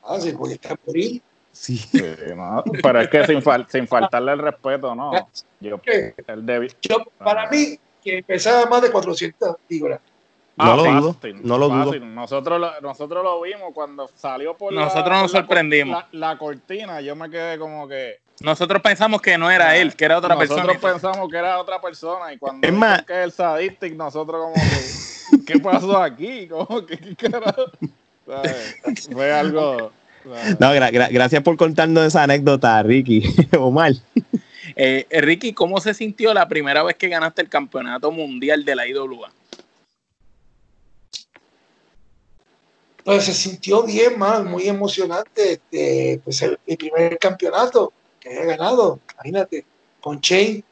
[0.05, 1.23] Ah, sí, porque está por ahí.
[1.53, 1.77] Sí.
[1.79, 2.03] Sí,
[2.37, 5.13] no, Pero es que sin, fal- sin faltarle el respeto, no.
[5.61, 10.01] Yo, él debi- Yo, para mí, que pesaba más de 400 libras.
[10.57, 12.01] No lo dudo, Ah, no lo dudo.
[12.01, 16.05] Nosotros lo, nosotros lo vimos cuando salió por la- Nosotros nos por sorprendimos.
[16.13, 18.21] La, la cortina, yo me quedé como que.
[18.41, 20.93] Nosotros pensamos que no era él, que era otra nosotros persona.
[20.93, 24.55] pensamos que era otra persona y cuando Es más- que es el sadistic, nosotros como
[24.55, 25.43] que.
[25.47, 26.47] ¿Qué pasó aquí?
[26.49, 27.65] Como que, ¿qué carajo?
[28.27, 29.09] ¿Sabes?
[29.11, 29.91] Fue algo.
[30.25, 30.61] ¿sabes?
[30.61, 33.23] No, gra- gra- gracias por contarnos esa anécdota, Ricky.
[33.59, 33.93] Omar.
[34.77, 38.77] Eh, eh, Ricky, ¿cómo se sintió la primera vez que ganaste el campeonato mundial de
[38.77, 39.33] la IWA?
[43.05, 45.55] Pues se sintió bien, man, muy emocionante.
[45.55, 49.65] Este, pues el, primer campeonato que había ganado, imagínate,
[50.01, 50.63] con Shane.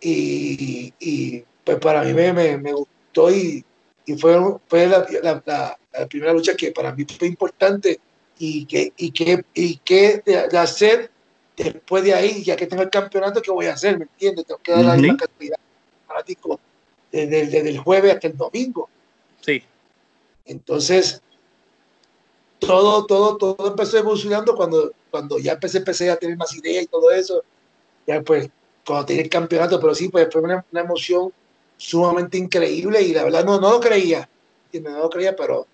[0.00, 3.64] Y, y, pues para mí me, me, me gustó y,
[4.04, 8.00] y fue, fue la, la- la- la primera lucha que para mí fue importante
[8.38, 11.10] y que, y que, y que de, de hacer
[11.56, 13.98] después de ahí, ya que tengo el campeonato, ¿qué voy a hacer?
[13.98, 14.46] ¿Me entiendes?
[14.46, 16.58] Tengo que dar la misma cantidad de fanáticos
[17.12, 18.88] desde, desde el jueves hasta el domingo.
[19.42, 19.62] Sí,
[20.44, 21.22] Entonces,
[22.58, 26.86] todo, todo, todo empezó evolucionando cuando, cuando ya empecé, empecé a tener más ideas y
[26.86, 27.42] todo eso.
[28.06, 28.48] Ya pues,
[28.86, 31.32] cuando tenía el campeonato, pero sí, pues fue una, una emoción
[31.76, 34.28] sumamente increíble y la verdad no, no lo creía,
[34.66, 34.92] ¿entiendes?
[34.92, 35.66] No lo creía, pero,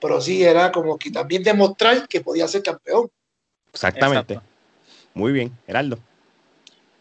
[0.00, 3.10] pero sí, era como que también demostrar que podía ser campeón.
[3.72, 4.34] Exactamente.
[4.34, 4.50] Exacto.
[5.14, 5.98] Muy bien, Geraldo.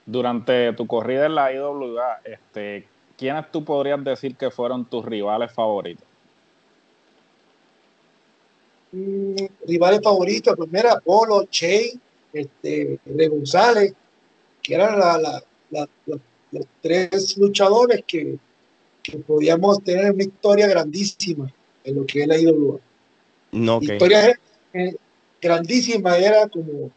[0.06, 5.52] Durante tu corrida en la IWA, este, ¿quiénes tú podrías decir que fueron tus rivales
[5.52, 6.09] favoritos?
[8.92, 9.36] Mm,
[9.68, 11.94] rivales favoritos, pues mira, Polo, Che,
[12.34, 13.94] este, Rey González,
[14.62, 15.88] que eran la, la, la,
[16.52, 18.38] los tres luchadores que,
[19.04, 21.52] que, podíamos tener una historia grandísima
[21.84, 22.80] en lo que él ha ido
[23.52, 23.92] no, okay.
[23.92, 24.40] Historia
[24.74, 24.96] eh,
[25.42, 26.92] grandísima era como,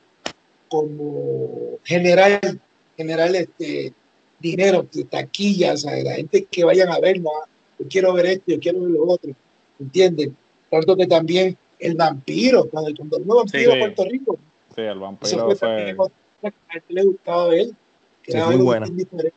[0.68, 2.60] como general,
[2.96, 3.92] general este,
[4.38, 7.30] dinero, de taquillas, a la gente que vayan a verlo,
[7.78, 9.32] yo quiero ver esto, yo quiero ver lo otro,
[9.78, 10.36] ¿entienden?
[10.70, 14.38] Tanto que también el vampiro, cuando, el vampiro sí, Puerto Rico,
[14.74, 16.06] sí, el vampiro fue, fue...
[16.06, 16.10] a
[16.42, 17.66] la gente le gustaba ver,
[18.22, 18.86] que Sí, era muy algo buena.
[18.86, 19.34] diferente.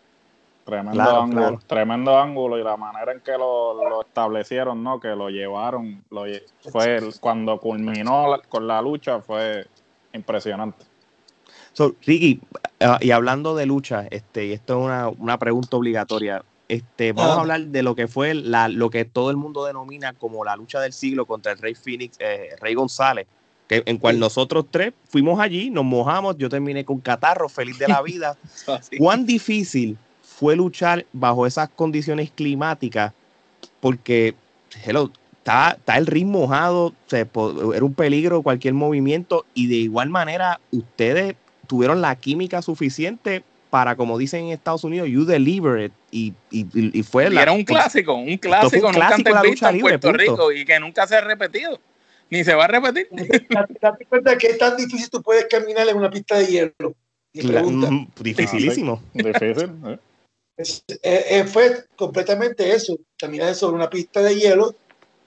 [0.63, 1.59] Tremendo Claro, ángulo, claro.
[1.67, 4.99] tremendo ángulo y la manera en que lo, lo establecieron, ¿no?
[4.99, 6.23] Que lo llevaron, lo
[6.71, 9.67] fue el- cuando culminó la- con la lucha fue
[10.13, 10.85] impresionante.
[11.73, 12.41] So, Ricky,
[12.79, 16.43] ah, y hablando de lucha, este, y esto es una, una pregunta obligatoria.
[16.67, 17.37] Este, vamos Ah.
[17.37, 20.55] a hablar de lo que fue la, lo que todo el mundo denomina como la
[20.55, 23.27] lucha del siglo contra el Rey Phoenix, eh, Rey González,
[23.67, 24.19] que, en cual Sí.
[24.21, 28.37] nosotros tres fuimos allí, nos mojamos, yo terminé con catarro, feliz de la vida.
[28.97, 33.13] ¿Cuán difícil fue luchar bajo esas condiciones climáticas?
[33.79, 34.33] Porque,
[34.85, 40.09] hello, está, está el ring mojado, se era un peligro cualquier movimiento y de igual
[40.09, 41.35] manera ustedes
[41.67, 43.43] tuvieron la química suficiente
[43.75, 46.65] para, como dicen en Estados Unidos, you deliver it y, y,
[46.97, 47.41] y fue Y la...
[47.41, 49.99] era un clásico, un clásico un nunca clásico de la antes lucha visto en libre,
[49.99, 50.31] Puerto punto.
[50.31, 51.77] Rico y que nunca se ha repetido,
[52.29, 53.09] ni se va a repetir.
[53.81, 56.95] Date, cuenta que es tan difícil tú puedes caminar en una pista de hielo.
[57.33, 59.03] Mm, dificilísimo.
[59.13, 59.69] Difícil.
[59.87, 59.97] ¿eh?
[60.55, 64.73] Es- eh, eh, fue completamente eso, caminar sobre una pista de hielo,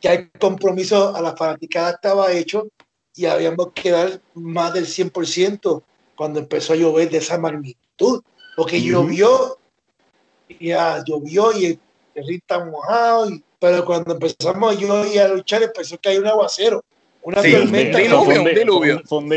[0.00, 2.68] ya el compromiso a la fanaticada estaba hecho
[3.14, 5.82] y habíamos que dar más del 100%
[6.14, 8.22] cuando empezó a llover de esa magnitud,
[8.58, 9.56] porque llovió,
[10.58, 11.80] ya llovió y el,
[12.26, 16.20] ring está mojado, y- pero cuando empezamos a llover y a luchar empezó a caer
[16.20, 16.84] un aguacero,
[17.22, 17.98] una Sí, tormenta.
[17.98, 19.28] un diluvio, fue un-.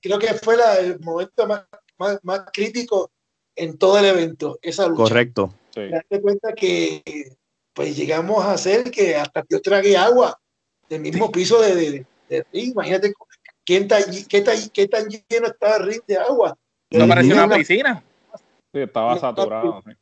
[0.00, 1.64] Creo que fue la- el momento más,
[1.98, 3.10] más, más crítico
[3.56, 5.02] en todo el evento, esa lucha.
[5.02, 5.52] Correcto.
[5.74, 5.88] sí.
[5.90, 7.02] darte cuenta que
[7.74, 10.38] pues llegamos a hacer que hasta yo tragué agua
[10.88, 12.46] del mismo piso de, de.
[12.52, 13.12] Imagínate
[13.64, 16.56] quién tan, qué, tan, qué tan lleno estaba el ring de agua.
[16.90, 18.04] No parecía una Una- piscina.
[18.72, 19.82] Sí, estaba saturado.
[19.86, 19.92] sí.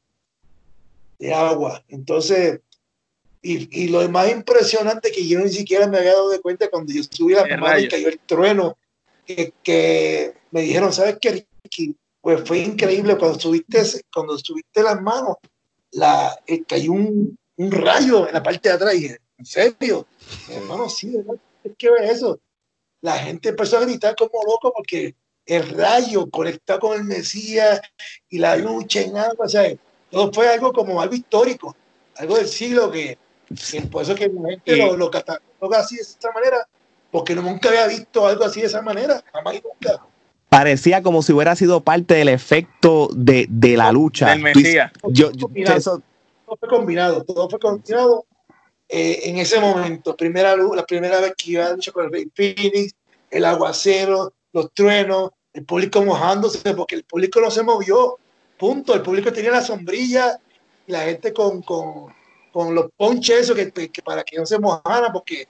[1.18, 1.82] de agua.
[1.89, 2.61] Entonces,
[3.41, 6.93] y, y lo más impresionante que yo ni siquiera me había dado de cuenta cuando
[6.93, 8.76] yo subí la mano y cayó el trueno,
[9.24, 11.97] que, que me dijeron, ¿sabes qué, Ricky?
[12.20, 13.82] Pues fue increíble cuando subiste,
[14.12, 15.37] cuando subiste las manos,
[15.93, 18.95] la, eh, cayó un, un rayo en la parte de atrás.
[18.95, 20.07] Y dije, ¿en serio?
[20.49, 21.14] Mi hermano, sí.
[21.62, 22.39] Es que ve eso.
[23.03, 25.14] La gente empezó a gritar como loco porque
[25.47, 27.80] el rayo conectado con el Mesías
[28.28, 29.64] y la lucha en agua, o sea,
[30.11, 31.76] todo fue algo como algo histórico,
[32.16, 33.18] algo del siglo que,
[33.70, 36.66] que por eso que la gente Y- lo, lo cataloga así de esa manera,
[37.11, 40.01] porque nunca había visto algo así de esa manera, jamás y nunca.
[40.49, 44.30] Parecía como si hubiera sido parte del efecto de, de la lucha.
[44.30, 44.92] Del Mesías.
[45.09, 46.01] Yo, yo- Mira, eso,
[46.47, 48.24] Todo fue combinado, todo fue combinado
[48.88, 50.16] eh, en ese momento.
[50.16, 52.95] Primera, la primera vez que iba a luchar con el Rey Phoenix,
[53.30, 58.18] el aguacero, los truenos, el público mojándose, porque el público no se movió.
[58.57, 58.94] Punto.
[58.94, 60.38] El público tenía la sombrilla
[60.86, 62.14] y la gente con, con,
[62.52, 65.46] con los ponches, eso que, que para que no se mojara, porque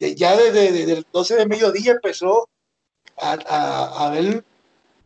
[0.00, 2.48] ya desde, desde el 12 de mediodía empezó
[3.18, 4.42] a, a, a ver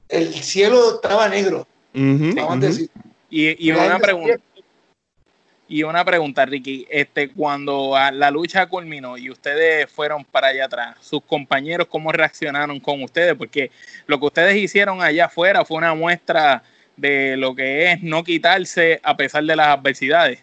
[0.09, 1.66] el cielo estaba negro.
[1.94, 2.61] a ujú.
[2.61, 2.90] decir.
[3.30, 4.40] Y, y una pregunta.
[5.72, 10.64] Y una pregunta, Ricky, este, cuando ah, la lucha culminó y ustedes fueron para allá
[10.64, 13.70] atrás, sus compañeros cómo reaccionaron con ustedes, porque
[14.08, 16.64] lo que ustedes hicieron allá afuera fue una muestra
[16.96, 20.40] de lo que es no quitarse a pesar de las adversidades.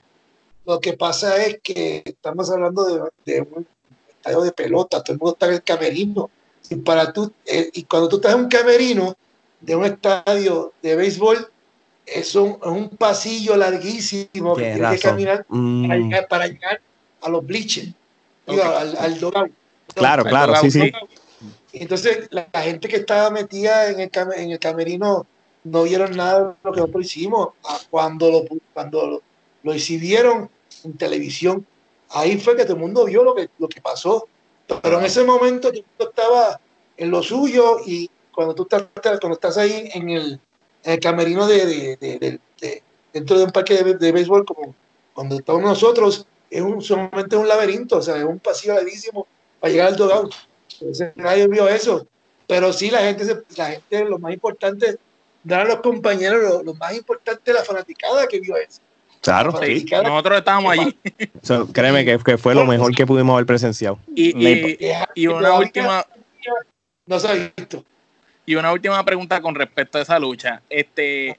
[0.66, 3.68] Lo que pasa es que estamos hablando de, de un
[4.08, 6.30] estadio de pelota, todo el mundo está en el camerino.
[6.70, 9.14] Y, para tú, eh, y cuando tú estás en un camerino
[9.60, 11.52] de un estadio de béisbol,
[12.08, 16.82] es un, un pasillo larguísimo que Tienes que caminar Mm, para llegar, para llegar
[17.22, 17.94] a los bleachers,
[18.48, 18.70] digo, Ok.
[18.76, 19.52] al, al dugout.
[19.94, 20.92] claro, Al claro, sí, dugout, sí.
[21.40, 21.48] sí.
[21.74, 25.26] Y Entonces, la, la gente que estaba metida en el, cam- en el camerino
[25.64, 27.50] no vieron nada de lo que nosotros hicimos.
[27.68, 28.44] Ah, Cuando lo,
[28.74, 29.22] cuando lo,
[29.64, 30.50] lo exhibieron
[30.84, 31.66] en televisión,
[32.10, 34.28] ahí fue que todo el mundo vio lo que, lo que pasó.
[34.82, 36.62] Pero en ese momento todo el mundo estaba
[36.96, 38.86] en lo suyo y cuando tú estás,
[39.20, 40.40] cuando estás ahí en el,
[40.88, 44.46] en el camerino de, de- de- de- de- dentro de un parque de, de béisbol,
[44.46, 44.74] como
[45.14, 49.28] cuando estamos nosotros, es un, solamente un laberinto, o sea, es un pasillo larguísimo
[49.60, 50.34] para llegar al dugout.
[50.80, 52.08] Entonces, nadie vio eso.
[52.48, 54.98] Pero sí, la gente, se- la gente, lo más importante,
[55.44, 58.80] dar a los compañeros lo, lo más importante de la fanaticada que vio eso.
[59.20, 59.86] Claro, La sí.
[59.92, 60.98] Nosotros estábamos allí.
[61.42, 64.00] So, créeme que, que fue lo mejor que pudimos haber presenciado.
[64.16, 64.30] Y,
[65.16, 66.06] y- una última,
[67.08, 67.84] No se ha visto.
[68.48, 70.62] Y una última pregunta con respecto a esa lucha.
[70.70, 71.38] Este,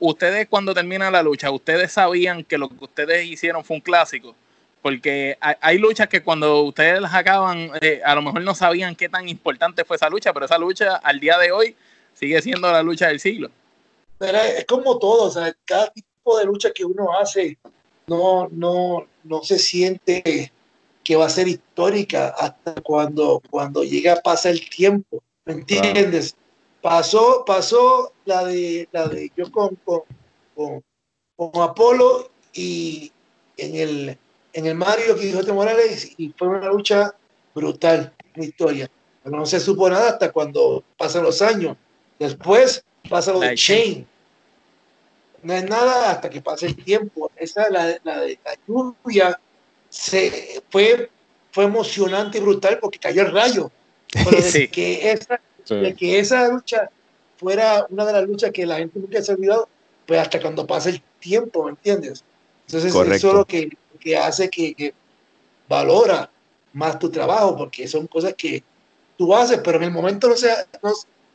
[0.00, 4.34] ustedes cuando termina la lucha, ¿ustedes sabían que lo que ustedes hicieron fue un clásico?
[4.82, 9.08] Porque hay, luchas que cuando ustedes las acaban, eh, a lo mejor no sabían qué
[9.08, 11.76] tan importante fue esa lucha, pero esa lucha al día de hoy
[12.12, 13.50] sigue siendo la lucha del siglo.
[14.18, 17.56] Pero es como todo, o sea, cada tipo de lucha que uno hace
[18.08, 20.52] no, no, no se siente
[21.04, 26.34] que va a ser histórica hasta cuando, cuando llega, pasa el tiempo, ¿me entiendes?
[26.82, 30.02] Pasó, pasó la de, la de yo con, con,
[30.54, 33.10] con, Apolo y
[33.56, 34.18] en el,
[34.52, 37.14] en el Mario Quijote Morales y fue una lucha
[37.54, 38.90] brutal, una historia.
[39.22, 41.76] Pero no se supo nada hasta cuando pasan los años.
[42.18, 44.06] Después pasa lo de Shane.
[45.42, 47.30] No es nada hasta que pase el tiempo.
[47.36, 49.38] Esa, la, la de la lluvia,
[49.88, 51.10] se, fue,
[51.50, 53.70] fue emocionante y brutal porque cayó el rayo.
[54.12, 54.30] Pero
[54.72, 56.90] que esa de que esa lucha
[57.36, 59.68] fuera una de las luchas que la gente nunca se ha olvidado,
[60.06, 62.24] pues hasta cuando pase el tiempo, ¿me entiendes?
[62.66, 64.94] Entonces eso es lo que, que hace que,
[65.68, 66.30] valora
[66.72, 68.62] más tu trabajo, porque son cosas que
[69.16, 70.92] tú haces, pero en el momento no, sea, no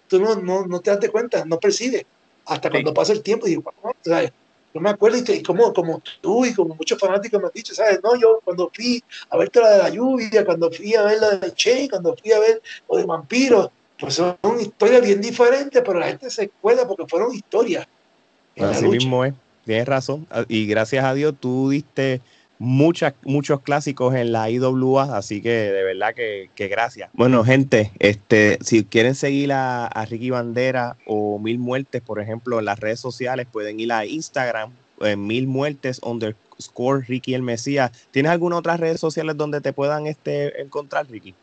[0.07, 2.05] tú no, no, no, te das cuenta, no percibes,
[2.45, 4.31] hasta cuando pasa el tiempo y digo, ¿sabes?
[4.73, 7.99] no me acuerdo y, como, como tú y como muchos fanáticos me han dicho, ¿sabes?
[8.03, 11.37] No, yo cuando fui a ver la de la lluvia, cuando fui a ver la
[11.37, 13.69] de Che, cuando fui a ver lo de vampiros,
[13.99, 17.87] pues son historias bien diferentes, pero la gente se acuerda porque fueron historias.
[18.59, 19.33] Así mismo es,
[19.65, 20.27] tienes razón.
[20.29, 22.21] Ah, y gracias a Dios tú diste
[22.59, 27.09] muchas, muchos clásicos en la IWA, así que de verdad que, gracias.
[27.13, 32.65] Bueno, gente, este, si quieren seguir a, Ricky Bandera o Mil Muertes, por ejemplo, en
[32.65, 34.71] las redes sociales, pueden ir a Instagram,
[35.01, 37.91] en Mil Muertes underscore Ricky el Mesías.
[38.11, 41.35] ¿Tienes alguna otra redes sociales donde te puedan este, encontrar, Ricky?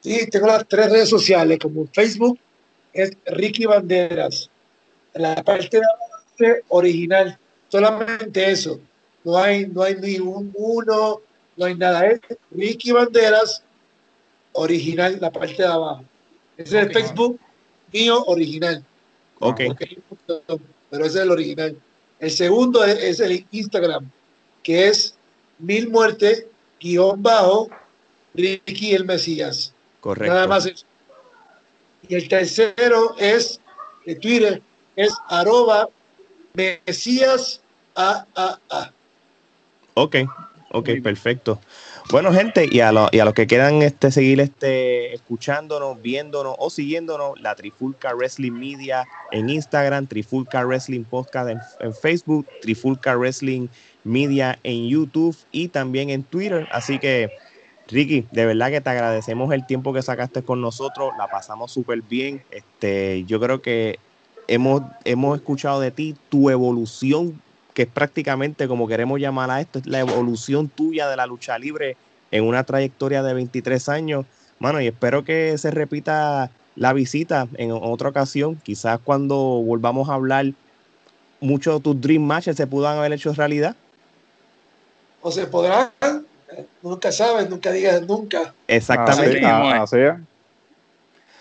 [0.00, 2.38] Sí, tengo las tres redes sociales, como Facebook
[2.92, 4.50] es Ricky Banderas.
[5.14, 5.80] La parte
[6.38, 7.38] de original,
[7.68, 8.80] solamente eso.
[9.24, 11.20] No hay, no hay ni un uno,
[11.56, 12.06] no hay nada.
[12.06, 12.20] Es
[12.50, 13.62] Ricky Banderas
[14.52, 16.04] original, la parte de abajo.
[16.56, 17.38] Ese es el Facebook
[17.92, 18.84] mío original.
[19.40, 19.60] Ok.
[20.90, 21.76] Pero ese es el original.
[22.18, 24.10] El segundo es, es el Instagram,
[24.62, 25.14] que es
[25.58, 26.46] Mil Muertes,
[26.80, 27.68] guion bajo,
[28.34, 29.74] Ricky el Mesías.
[30.00, 30.32] Correcto.
[30.32, 30.86] Nada más eso.
[32.08, 33.60] Y el tercero es
[34.06, 34.62] de Twitter,
[34.96, 35.88] es arroba
[36.54, 37.60] Mesías
[37.94, 38.92] AAA.
[39.94, 40.16] Ok,
[40.72, 41.60] ok, perfecto.
[42.10, 46.68] Bueno, gente, y a, y a los que quieran este, seguir este, escuchándonos, viéndonos o
[46.68, 53.68] siguiéndonos, la Trifulca Wrestling Media en Instagram, Trifulca Wrestling Podcast en, en, Facebook, Trifulca Wrestling
[54.02, 56.66] Media en YouTube y también en Twitter.
[56.72, 57.30] Así que
[57.90, 62.02] Ricky, de verdad que te agradecemos el tiempo que sacaste con nosotros, la pasamos súper
[62.02, 62.42] bien.
[62.50, 63.98] Este, yo creo que
[64.48, 67.40] hemos, hemos escuchado de ti tu evolución,
[67.74, 71.58] que es prácticamente como queremos llamar a esto, es la evolución tuya de la lucha
[71.58, 71.96] libre
[72.30, 74.26] en una trayectoria de 23 años.
[74.58, 80.14] Mano, y espero que se repita la visita en otra ocasión, quizás cuando volvamos a
[80.14, 80.46] hablar,
[81.40, 83.76] muchos de tus dream matches se puedan haber hecho realidad.
[85.22, 85.90] O se podrán,
[86.82, 88.54] nunca sabes, nunca digas nunca.
[88.66, 89.44] Exactamente.
[89.44, 89.96] Así,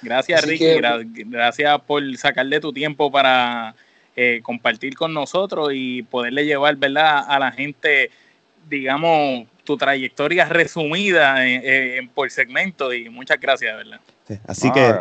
[0.01, 0.79] Gracias, Ricky.
[1.25, 3.75] gracias por sacarle tu tiempo para
[4.15, 8.09] eh, compartir con nosotros y poderle llevar, ¿verdad?, a la gente,
[8.69, 12.93] digamos, tu trayectoria resumida en, por segmento.
[12.93, 13.99] Y muchas gracias, ¿verdad?
[14.47, 14.95] así que.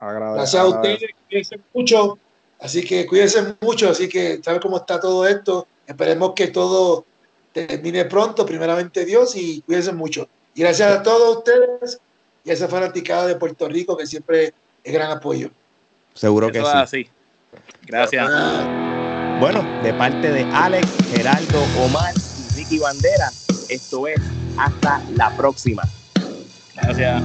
[0.00, 2.18] Gracias a ustedes, cuídense mucho.
[2.58, 3.90] Así que cuídense mucho.
[3.90, 5.66] Así que, ¿sabe cómo está todo esto?
[5.86, 7.04] Esperemos que todo
[7.52, 10.28] termine pronto, primeramente Dios, y cuídense mucho.
[10.54, 12.00] Y gracias a todos ustedes
[12.44, 15.50] y a esa fanaticada de Puerto Rico que siempre es gran apoyo.
[16.14, 17.08] Seguro que sí.
[17.86, 18.28] Gracias.
[19.40, 23.30] Bueno, de parte de Alex, Geraldo, Omar y Ricky Bandera,
[23.68, 24.20] esto es
[24.56, 25.82] hasta la próxima.
[26.74, 27.22] Gracias.